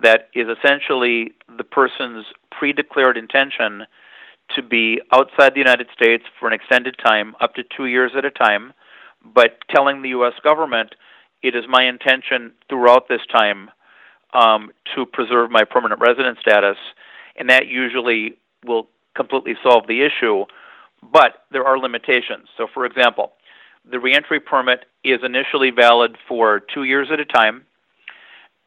that 0.00 0.28
is 0.34 0.46
essentially 0.48 1.32
the 1.56 1.64
person's 1.64 2.26
pre-declared 2.50 3.16
intention 3.16 3.84
to 4.56 4.62
be 4.62 5.00
outside 5.12 5.54
the 5.54 5.58
United 5.58 5.88
States 5.92 6.24
for 6.38 6.48
an 6.48 6.54
extended 6.54 6.96
time, 7.04 7.34
up 7.40 7.54
to 7.54 7.62
two 7.76 7.86
years 7.86 8.12
at 8.16 8.24
a 8.24 8.30
time, 8.30 8.72
but 9.24 9.58
telling 9.70 10.02
the 10.02 10.10
U.S. 10.10 10.34
government 10.42 10.94
it 11.42 11.54
is 11.54 11.64
my 11.68 11.84
intention 11.84 12.52
throughout 12.68 13.08
this 13.08 13.20
time 13.30 13.70
um, 14.34 14.70
to 14.94 15.06
preserve 15.06 15.50
my 15.50 15.64
permanent 15.64 16.00
resident 16.00 16.38
status, 16.40 16.76
and 17.36 17.48
that 17.50 17.66
usually 17.66 18.36
will 18.64 18.88
completely 19.14 19.54
solve 19.62 19.86
the 19.86 20.02
issue. 20.04 20.44
But 21.12 21.44
there 21.52 21.64
are 21.64 21.78
limitations. 21.78 22.48
So, 22.56 22.66
for 22.72 22.84
example, 22.84 23.32
the 23.88 24.00
reentry 24.00 24.40
permit 24.40 24.84
is 25.04 25.20
initially 25.22 25.70
valid 25.70 26.16
for 26.26 26.60
two 26.74 26.84
years 26.84 27.08
at 27.12 27.20
a 27.20 27.24
time, 27.24 27.64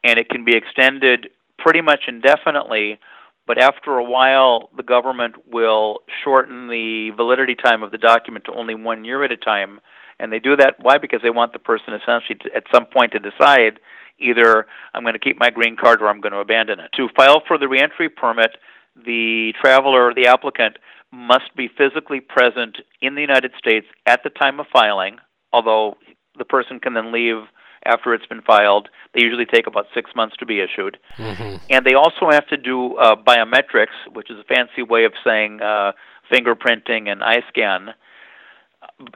and 0.02 0.18
it 0.18 0.28
can 0.28 0.44
be 0.44 0.56
extended 0.56 1.28
pretty 1.58 1.80
much 1.80 2.04
indefinitely 2.08 2.98
but 3.46 3.58
after 3.58 3.98
a 3.98 4.04
while, 4.04 4.70
the 4.76 4.82
government 4.82 5.34
will 5.50 6.00
shorten 6.22 6.68
the 6.68 7.10
validity 7.16 7.54
time 7.54 7.82
of 7.82 7.90
the 7.90 7.98
document 7.98 8.44
to 8.46 8.54
only 8.54 8.74
one 8.74 9.04
year 9.04 9.24
at 9.24 9.32
a 9.32 9.36
time. 9.36 9.80
And 10.18 10.32
they 10.32 10.38
do 10.38 10.56
that, 10.56 10.76
why? 10.78 10.98
Because 10.98 11.20
they 11.22 11.30
want 11.30 11.52
the 11.52 11.58
person 11.58 11.94
essentially 11.94 12.38
to, 12.42 12.54
at 12.54 12.64
some 12.72 12.86
point 12.86 13.12
to 13.12 13.18
decide 13.18 13.80
either 14.18 14.66
I'm 14.94 15.02
going 15.02 15.14
to 15.14 15.18
keep 15.18 15.38
my 15.38 15.50
green 15.50 15.76
card 15.76 16.00
or 16.00 16.08
I'm 16.08 16.20
going 16.20 16.32
to 16.32 16.38
abandon 16.38 16.78
it. 16.78 16.90
To 16.96 17.08
file 17.16 17.42
for 17.46 17.58
the 17.58 17.68
reentry 17.68 18.08
permit, 18.08 18.52
the 18.94 19.52
traveler, 19.60 20.14
the 20.14 20.26
applicant, 20.26 20.76
must 21.12 21.54
be 21.56 21.68
physically 21.68 22.20
present 22.20 22.78
in 23.00 23.14
the 23.16 23.20
United 23.20 23.52
States 23.58 23.86
at 24.06 24.22
the 24.22 24.30
time 24.30 24.60
of 24.60 24.66
filing, 24.72 25.18
although 25.52 25.96
the 26.38 26.44
person 26.44 26.78
can 26.78 26.94
then 26.94 27.12
leave 27.12 27.42
after 27.86 28.14
it's 28.14 28.26
been 28.26 28.42
filed. 28.42 28.88
They 29.14 29.22
usually 29.22 29.46
take 29.46 29.66
about 29.66 29.86
six 29.94 30.10
months 30.14 30.36
to 30.38 30.46
be 30.46 30.60
issued. 30.60 30.98
Mm-hmm. 31.16 31.56
And 31.70 31.84
they 31.84 31.94
also 31.94 32.30
have 32.30 32.46
to 32.48 32.56
do 32.56 32.96
uh, 32.96 33.16
biometrics, 33.16 33.96
which 34.12 34.30
is 34.30 34.38
a 34.38 34.44
fancy 34.44 34.82
way 34.82 35.04
of 35.04 35.12
saying 35.24 35.60
uh, 35.60 35.92
fingerprinting 36.32 37.08
and 37.08 37.22
eye 37.22 37.42
scan. 37.48 37.90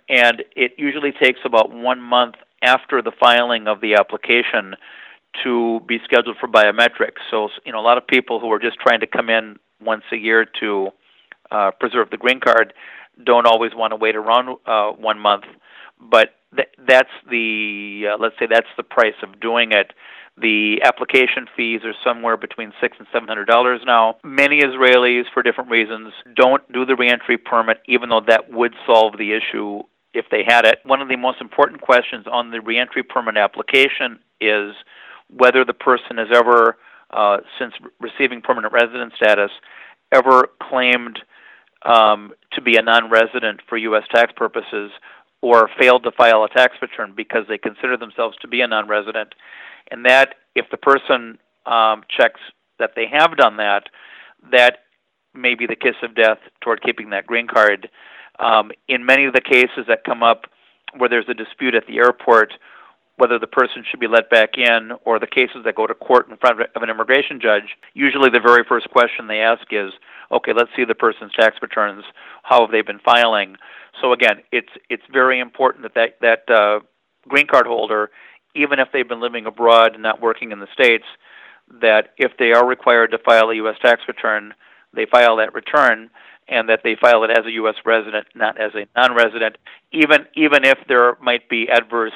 And 0.08 0.44
it 0.54 0.72
usually 0.78 1.12
takes 1.12 1.40
about 1.44 1.70
one 1.70 2.00
month 2.00 2.34
after 2.62 3.02
the 3.02 3.12
filing 3.18 3.68
of 3.68 3.80
the 3.80 3.94
application 3.94 4.74
to 5.44 5.80
be 5.86 5.98
scheduled 6.04 6.36
for 6.38 6.48
biometrics. 6.48 7.20
So, 7.30 7.48
you 7.64 7.72
know, 7.72 7.80
a 7.80 7.82
lot 7.82 7.98
of 7.98 8.06
people 8.06 8.40
who 8.40 8.50
are 8.52 8.58
just 8.58 8.78
trying 8.78 9.00
to 9.00 9.06
come 9.06 9.28
in 9.28 9.58
once 9.80 10.04
a 10.12 10.16
year 10.16 10.46
to 10.60 10.88
uh, 11.50 11.70
preserve 11.78 12.10
the 12.10 12.16
green 12.16 12.40
card 12.40 12.72
don't 13.24 13.46
always 13.46 13.72
want 13.74 13.92
to 13.92 13.96
wait 13.96 14.16
around 14.16 14.58
uh, 14.66 14.90
one 14.90 15.18
month. 15.18 15.44
But 16.00 16.30
th- 16.54 16.68
that's 16.86 17.10
the 17.30 18.08
uh, 18.12 18.16
let's 18.20 18.34
say 18.38 18.46
that's 18.46 18.68
the 18.76 18.82
price 18.82 19.14
of 19.22 19.40
doing 19.40 19.72
it. 19.72 19.92
The 20.38 20.82
application 20.84 21.46
fees 21.56 21.80
are 21.84 21.94
somewhere 22.04 22.36
between 22.36 22.72
six 22.80 22.96
and 22.98 23.06
seven 23.12 23.28
hundred 23.28 23.46
dollars 23.46 23.80
now. 23.86 24.16
Many 24.22 24.60
Israelis, 24.60 25.24
for 25.32 25.42
different 25.42 25.70
reasons, 25.70 26.12
don't 26.34 26.70
do 26.72 26.84
the 26.84 26.94
reentry 26.94 27.38
permit, 27.38 27.78
even 27.86 28.10
though 28.10 28.20
that 28.26 28.52
would 28.52 28.74
solve 28.86 29.16
the 29.16 29.32
issue 29.32 29.82
if 30.12 30.26
they 30.30 30.42
had 30.46 30.66
it. 30.66 30.80
One 30.84 31.00
of 31.00 31.08
the 31.08 31.16
most 31.16 31.40
important 31.40 31.80
questions 31.80 32.26
on 32.30 32.50
the 32.50 32.60
reentry 32.60 33.02
permit 33.02 33.36
application 33.36 34.18
is 34.40 34.74
whether 35.28 35.64
the 35.64 35.74
person 35.74 36.18
has 36.18 36.28
ever, 36.32 36.76
uh, 37.10 37.38
since 37.58 37.74
receiving 38.00 38.40
permanent 38.42 38.72
resident 38.72 39.12
status, 39.14 39.50
ever 40.12 40.48
claimed 40.62 41.18
um, 41.84 42.32
to 42.52 42.60
be 42.60 42.76
a 42.76 42.82
non-resident 42.82 43.60
for 43.68 43.76
U.S. 43.76 44.04
tax 44.10 44.32
purposes 44.36 44.90
or 45.42 45.68
failed 45.78 46.02
to 46.04 46.10
file 46.10 46.44
a 46.44 46.48
tax 46.48 46.74
return 46.80 47.12
because 47.16 47.44
they 47.48 47.58
consider 47.58 47.96
themselves 47.96 48.36
to 48.40 48.48
be 48.48 48.60
a 48.60 48.66
non-resident, 48.66 49.34
and 49.90 50.04
that 50.04 50.34
if 50.54 50.66
the 50.70 50.76
person 50.76 51.38
um, 51.66 52.02
checks 52.08 52.40
that 52.78 52.92
they 52.96 53.06
have 53.06 53.36
done 53.36 53.56
that, 53.56 53.84
that 54.50 54.78
may 55.34 55.54
be 55.54 55.66
the 55.66 55.76
kiss 55.76 55.96
of 56.02 56.14
death 56.14 56.38
toward 56.62 56.82
keeping 56.82 57.10
that 57.10 57.26
green 57.26 57.46
card. 57.46 57.88
Um, 58.38 58.70
in 58.88 59.04
many 59.04 59.24
of 59.24 59.34
the 59.34 59.40
cases 59.40 59.86
that 59.88 60.04
come 60.04 60.22
up 60.22 60.44
where 60.96 61.08
there's 61.08 61.28
a 61.28 61.34
dispute 61.34 61.74
at 61.74 61.86
the 61.86 61.98
airport, 61.98 62.52
whether 63.16 63.38
the 63.38 63.46
person 63.46 63.82
should 63.88 64.00
be 64.00 64.06
let 64.06 64.28
back 64.28 64.58
in, 64.58 64.92
or 65.04 65.18
the 65.18 65.26
cases 65.26 65.64
that 65.64 65.74
go 65.74 65.86
to 65.86 65.94
court 65.94 66.28
in 66.28 66.36
front 66.36 66.60
of 66.60 66.82
an 66.82 66.90
immigration 66.90 67.40
judge, 67.40 67.76
usually 67.94 68.28
the 68.28 68.40
very 68.40 68.62
first 68.68 68.90
question 68.90 69.26
they 69.26 69.40
ask 69.40 69.62
is, 69.70 69.92
okay, 70.30 70.52
let's 70.52 70.70
see 70.76 70.84
the 70.84 70.94
person's 70.94 71.32
tax 71.32 71.56
returns. 71.62 72.04
How 72.42 72.60
have 72.60 72.70
they 72.70 72.82
been 72.82 72.98
filing? 72.98 73.56
So 74.00 74.12
again, 74.12 74.42
it's 74.52 74.68
it's 74.90 75.02
very 75.10 75.40
important 75.40 75.84
that 75.84 75.94
that, 75.94 76.44
that 76.46 76.54
uh, 76.54 76.80
green 77.26 77.46
card 77.46 77.66
holder, 77.66 78.10
even 78.54 78.78
if 78.78 78.88
they've 78.92 79.08
been 79.08 79.20
living 79.20 79.46
abroad 79.46 79.94
and 79.94 80.02
not 80.02 80.20
working 80.20 80.52
in 80.52 80.60
the 80.60 80.68
states, 80.72 81.04
that 81.80 82.10
if 82.18 82.32
they 82.38 82.52
are 82.52 82.66
required 82.66 83.10
to 83.12 83.18
file 83.18 83.48
a 83.48 83.56
U.S. 83.56 83.76
tax 83.80 84.02
return, 84.06 84.52
they 84.94 85.06
file 85.06 85.36
that 85.36 85.54
return, 85.54 86.10
and 86.48 86.68
that 86.68 86.80
they 86.84 86.96
file 87.00 87.24
it 87.24 87.30
as 87.30 87.46
a 87.46 87.52
U.S. 87.52 87.76
resident, 87.84 88.26
not 88.34 88.60
as 88.60 88.72
a 88.74 88.86
non-resident, 88.94 89.56
even 89.92 90.26
even 90.34 90.64
if 90.64 90.78
there 90.86 91.16
might 91.22 91.48
be 91.48 91.68
adverse 91.70 92.12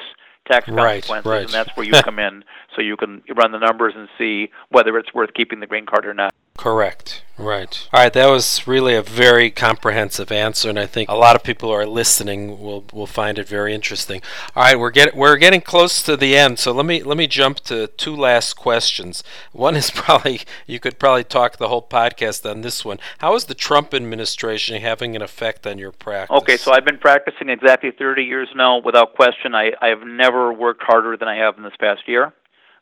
tax 0.47 0.65
consequences, 0.65 1.09
right, 1.09 1.25
right. 1.25 1.43
and 1.43 1.49
that's 1.49 1.75
where 1.75 1.85
you 1.85 1.93
come 2.03 2.19
in, 2.19 2.43
so 2.75 2.81
you 2.81 2.97
can 2.97 3.21
run 3.35 3.51
the 3.51 3.59
numbers 3.59 3.93
and 3.95 4.07
see 4.17 4.49
whether 4.69 4.97
it's 4.97 5.13
worth 5.13 5.33
keeping 5.33 5.59
the 5.59 5.67
green 5.67 5.85
card 5.85 6.05
or 6.05 6.13
not. 6.13 6.33
Correct. 6.61 7.23
Right. 7.39 7.87
All 7.91 8.03
right. 8.03 8.13
That 8.13 8.27
was 8.27 8.67
really 8.67 8.93
a 8.93 9.01
very 9.01 9.49
comprehensive 9.49 10.31
answer, 10.31 10.69
and 10.69 10.77
I 10.77 10.85
think 10.85 11.09
a 11.09 11.15
lot 11.15 11.35
of 11.35 11.41
people 11.41 11.69
who 11.69 11.73
are 11.73 11.87
listening 11.87 12.61
will 12.61 12.85
will 12.93 13.07
find 13.07 13.39
it 13.39 13.47
very 13.47 13.73
interesting. 13.73 14.21
All 14.55 14.61
right, 14.61 14.77
we're 14.77 14.91
getting 14.91 15.19
we're 15.19 15.37
getting 15.37 15.61
close 15.61 16.03
to 16.03 16.15
the 16.15 16.37
end, 16.37 16.59
so 16.59 16.71
let 16.71 16.85
me 16.85 17.01
let 17.01 17.17
me 17.17 17.25
jump 17.25 17.61
to 17.61 17.87
two 17.87 18.15
last 18.15 18.53
questions. 18.53 19.23
One 19.53 19.75
is 19.75 19.89
probably 19.95 20.41
you 20.67 20.79
could 20.79 20.99
probably 20.99 21.23
talk 21.23 21.57
the 21.57 21.67
whole 21.67 21.81
podcast 21.81 22.47
on 22.47 22.61
this 22.61 22.85
one. 22.85 22.99
How 23.17 23.33
is 23.33 23.45
the 23.45 23.55
Trump 23.55 23.95
administration 23.95 24.79
having 24.79 25.15
an 25.15 25.23
effect 25.23 25.65
on 25.65 25.79
your 25.79 25.91
practice? 25.91 26.37
Okay, 26.43 26.57
so 26.57 26.73
I've 26.73 26.85
been 26.85 26.99
practicing 26.99 27.49
exactly 27.49 27.89
30 27.89 28.23
years 28.23 28.49
now, 28.55 28.77
without 28.77 29.15
question. 29.15 29.55
I 29.55 29.71
I 29.81 29.87
have 29.87 30.05
never 30.05 30.53
worked 30.53 30.83
harder 30.83 31.17
than 31.17 31.27
I 31.27 31.37
have 31.37 31.57
in 31.57 31.63
this 31.63 31.77
past 31.79 32.07
year. 32.07 32.33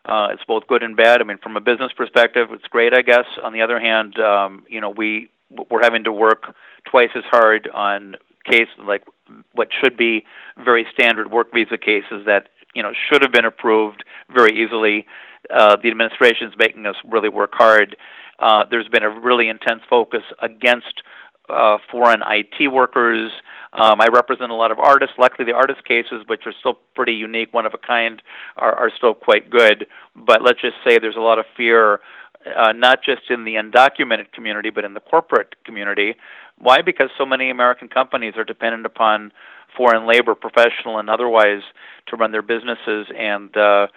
Uh, 0.09 0.29
it's 0.31 0.43
both 0.47 0.65
good 0.67 0.81
and 0.81 0.97
bad. 0.97 1.21
I 1.21 1.23
mean, 1.23 1.37
from 1.37 1.55
a 1.55 1.61
business 1.61 1.91
perspective, 1.95 2.47
it's 2.51 2.67
great, 2.67 2.93
I 2.93 3.03
guess. 3.03 3.25
On 3.43 3.53
the 3.53 3.61
other 3.61 3.79
hand, 3.79 4.19
um, 4.19 4.65
you 4.67 4.81
know, 4.81 4.89
we 4.89 5.29
we're 5.69 5.83
having 5.83 6.03
to 6.03 6.11
work 6.11 6.55
twice 6.85 7.09
as 7.15 7.23
hard 7.25 7.69
on 7.73 8.15
cases 8.45 8.73
like 8.87 9.03
what 9.53 9.67
should 9.79 9.97
be 9.97 10.25
very 10.63 10.85
standard 10.93 11.31
work 11.31 11.53
visa 11.53 11.77
cases 11.77 12.25
that 12.25 12.49
you 12.73 12.81
know 12.81 12.91
should 13.09 13.21
have 13.21 13.31
been 13.31 13.45
approved 13.45 14.03
very 14.33 14.51
easily. 14.51 15.05
Uh, 15.53 15.75
the 15.81 15.89
administration 15.89 16.47
is 16.47 16.53
making 16.57 16.85
us 16.85 16.95
really 17.07 17.29
work 17.29 17.51
hard. 17.53 17.95
Uh, 18.39 18.63
there's 18.69 18.87
been 18.87 19.03
a 19.03 19.09
really 19.09 19.47
intense 19.47 19.81
focus 19.89 20.23
against 20.41 21.03
uh, 21.49 21.77
foreign 21.91 22.21
IT 22.27 22.71
workers. 22.71 23.31
Um, 23.73 24.01
I 24.01 24.07
represent 24.07 24.51
a 24.51 24.55
lot 24.55 24.71
of 24.71 24.79
artists. 24.79 25.15
Luckily, 25.17 25.45
the 25.45 25.55
artist 25.55 25.85
cases, 25.85 26.23
which 26.27 26.41
are 26.45 26.53
still 26.59 26.79
pretty 26.95 27.13
unique, 27.13 27.53
one 27.53 27.65
of 27.65 27.73
a 27.73 27.77
kind, 27.77 28.21
are, 28.57 28.73
are 28.73 28.91
still 28.95 29.13
quite 29.13 29.49
good. 29.49 29.85
But 30.15 30.41
let's 30.41 30.59
just 30.61 30.75
say 30.85 30.97
there's 30.97 31.15
a 31.15 31.21
lot 31.21 31.37
of 31.37 31.45
fear, 31.55 31.99
uh, 32.57 32.71
not 32.71 33.03
just 33.03 33.29
in 33.29 33.45
the 33.45 33.55
undocumented 33.55 34.31
community, 34.31 34.69
but 34.71 34.85
in 34.85 34.95
the 34.95 34.99
corporate 34.99 35.55
community. 35.65 36.15
Why? 36.57 36.81
Because 36.81 37.09
so 37.17 37.25
many 37.25 37.49
American 37.49 37.89
companies 37.89 38.33
are 38.37 38.43
dependent 38.43 38.85
upon 38.85 39.31
foreign 39.77 40.07
labor, 40.07 40.35
professional 40.35 40.97
and 40.97 41.09
otherwise, 41.09 41.61
to 42.07 42.15
run 42.15 42.31
their 42.31 42.41
businesses, 42.41 43.07
and 43.15 43.55
uh, 43.55 43.87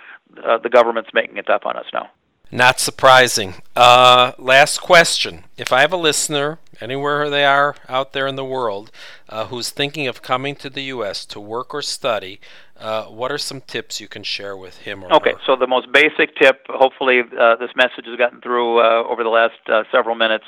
uh, 0.44 0.58
the 0.58 0.68
government's 0.68 1.10
making 1.14 1.38
it 1.38 1.46
tough 1.46 1.62
on 1.64 1.76
us 1.76 1.86
now. 1.92 2.10
Not 2.54 2.78
surprising. 2.78 3.54
Uh, 3.74 4.32
last 4.36 4.82
question. 4.82 5.44
If 5.56 5.72
I 5.72 5.80
have 5.80 5.92
a 5.92 5.96
listener, 5.96 6.58
anywhere 6.82 7.30
they 7.30 7.46
are 7.46 7.74
out 7.88 8.12
there 8.12 8.26
in 8.26 8.36
the 8.36 8.44
world, 8.44 8.90
uh, 9.26 9.46
who's 9.46 9.70
thinking 9.70 10.06
of 10.06 10.20
coming 10.20 10.54
to 10.56 10.68
the 10.68 10.82
U.S. 10.82 11.24
to 11.26 11.40
work 11.40 11.72
or 11.72 11.80
study, 11.80 12.40
uh, 12.78 13.04
what 13.04 13.32
are 13.32 13.38
some 13.38 13.62
tips 13.62 14.02
you 14.02 14.06
can 14.06 14.22
share 14.22 14.54
with 14.54 14.78
him 14.80 15.02
or 15.02 15.14
Okay, 15.14 15.32
her? 15.32 15.38
so 15.46 15.56
the 15.56 15.66
most 15.66 15.90
basic 15.92 16.36
tip, 16.36 16.66
hopefully 16.68 17.20
uh, 17.40 17.56
this 17.56 17.70
message 17.74 18.04
has 18.04 18.18
gotten 18.18 18.42
through 18.42 18.80
uh, 18.80 19.02
over 19.08 19.22
the 19.22 19.30
last 19.30 19.54
uh, 19.72 19.84
several 19.90 20.14
minutes, 20.14 20.44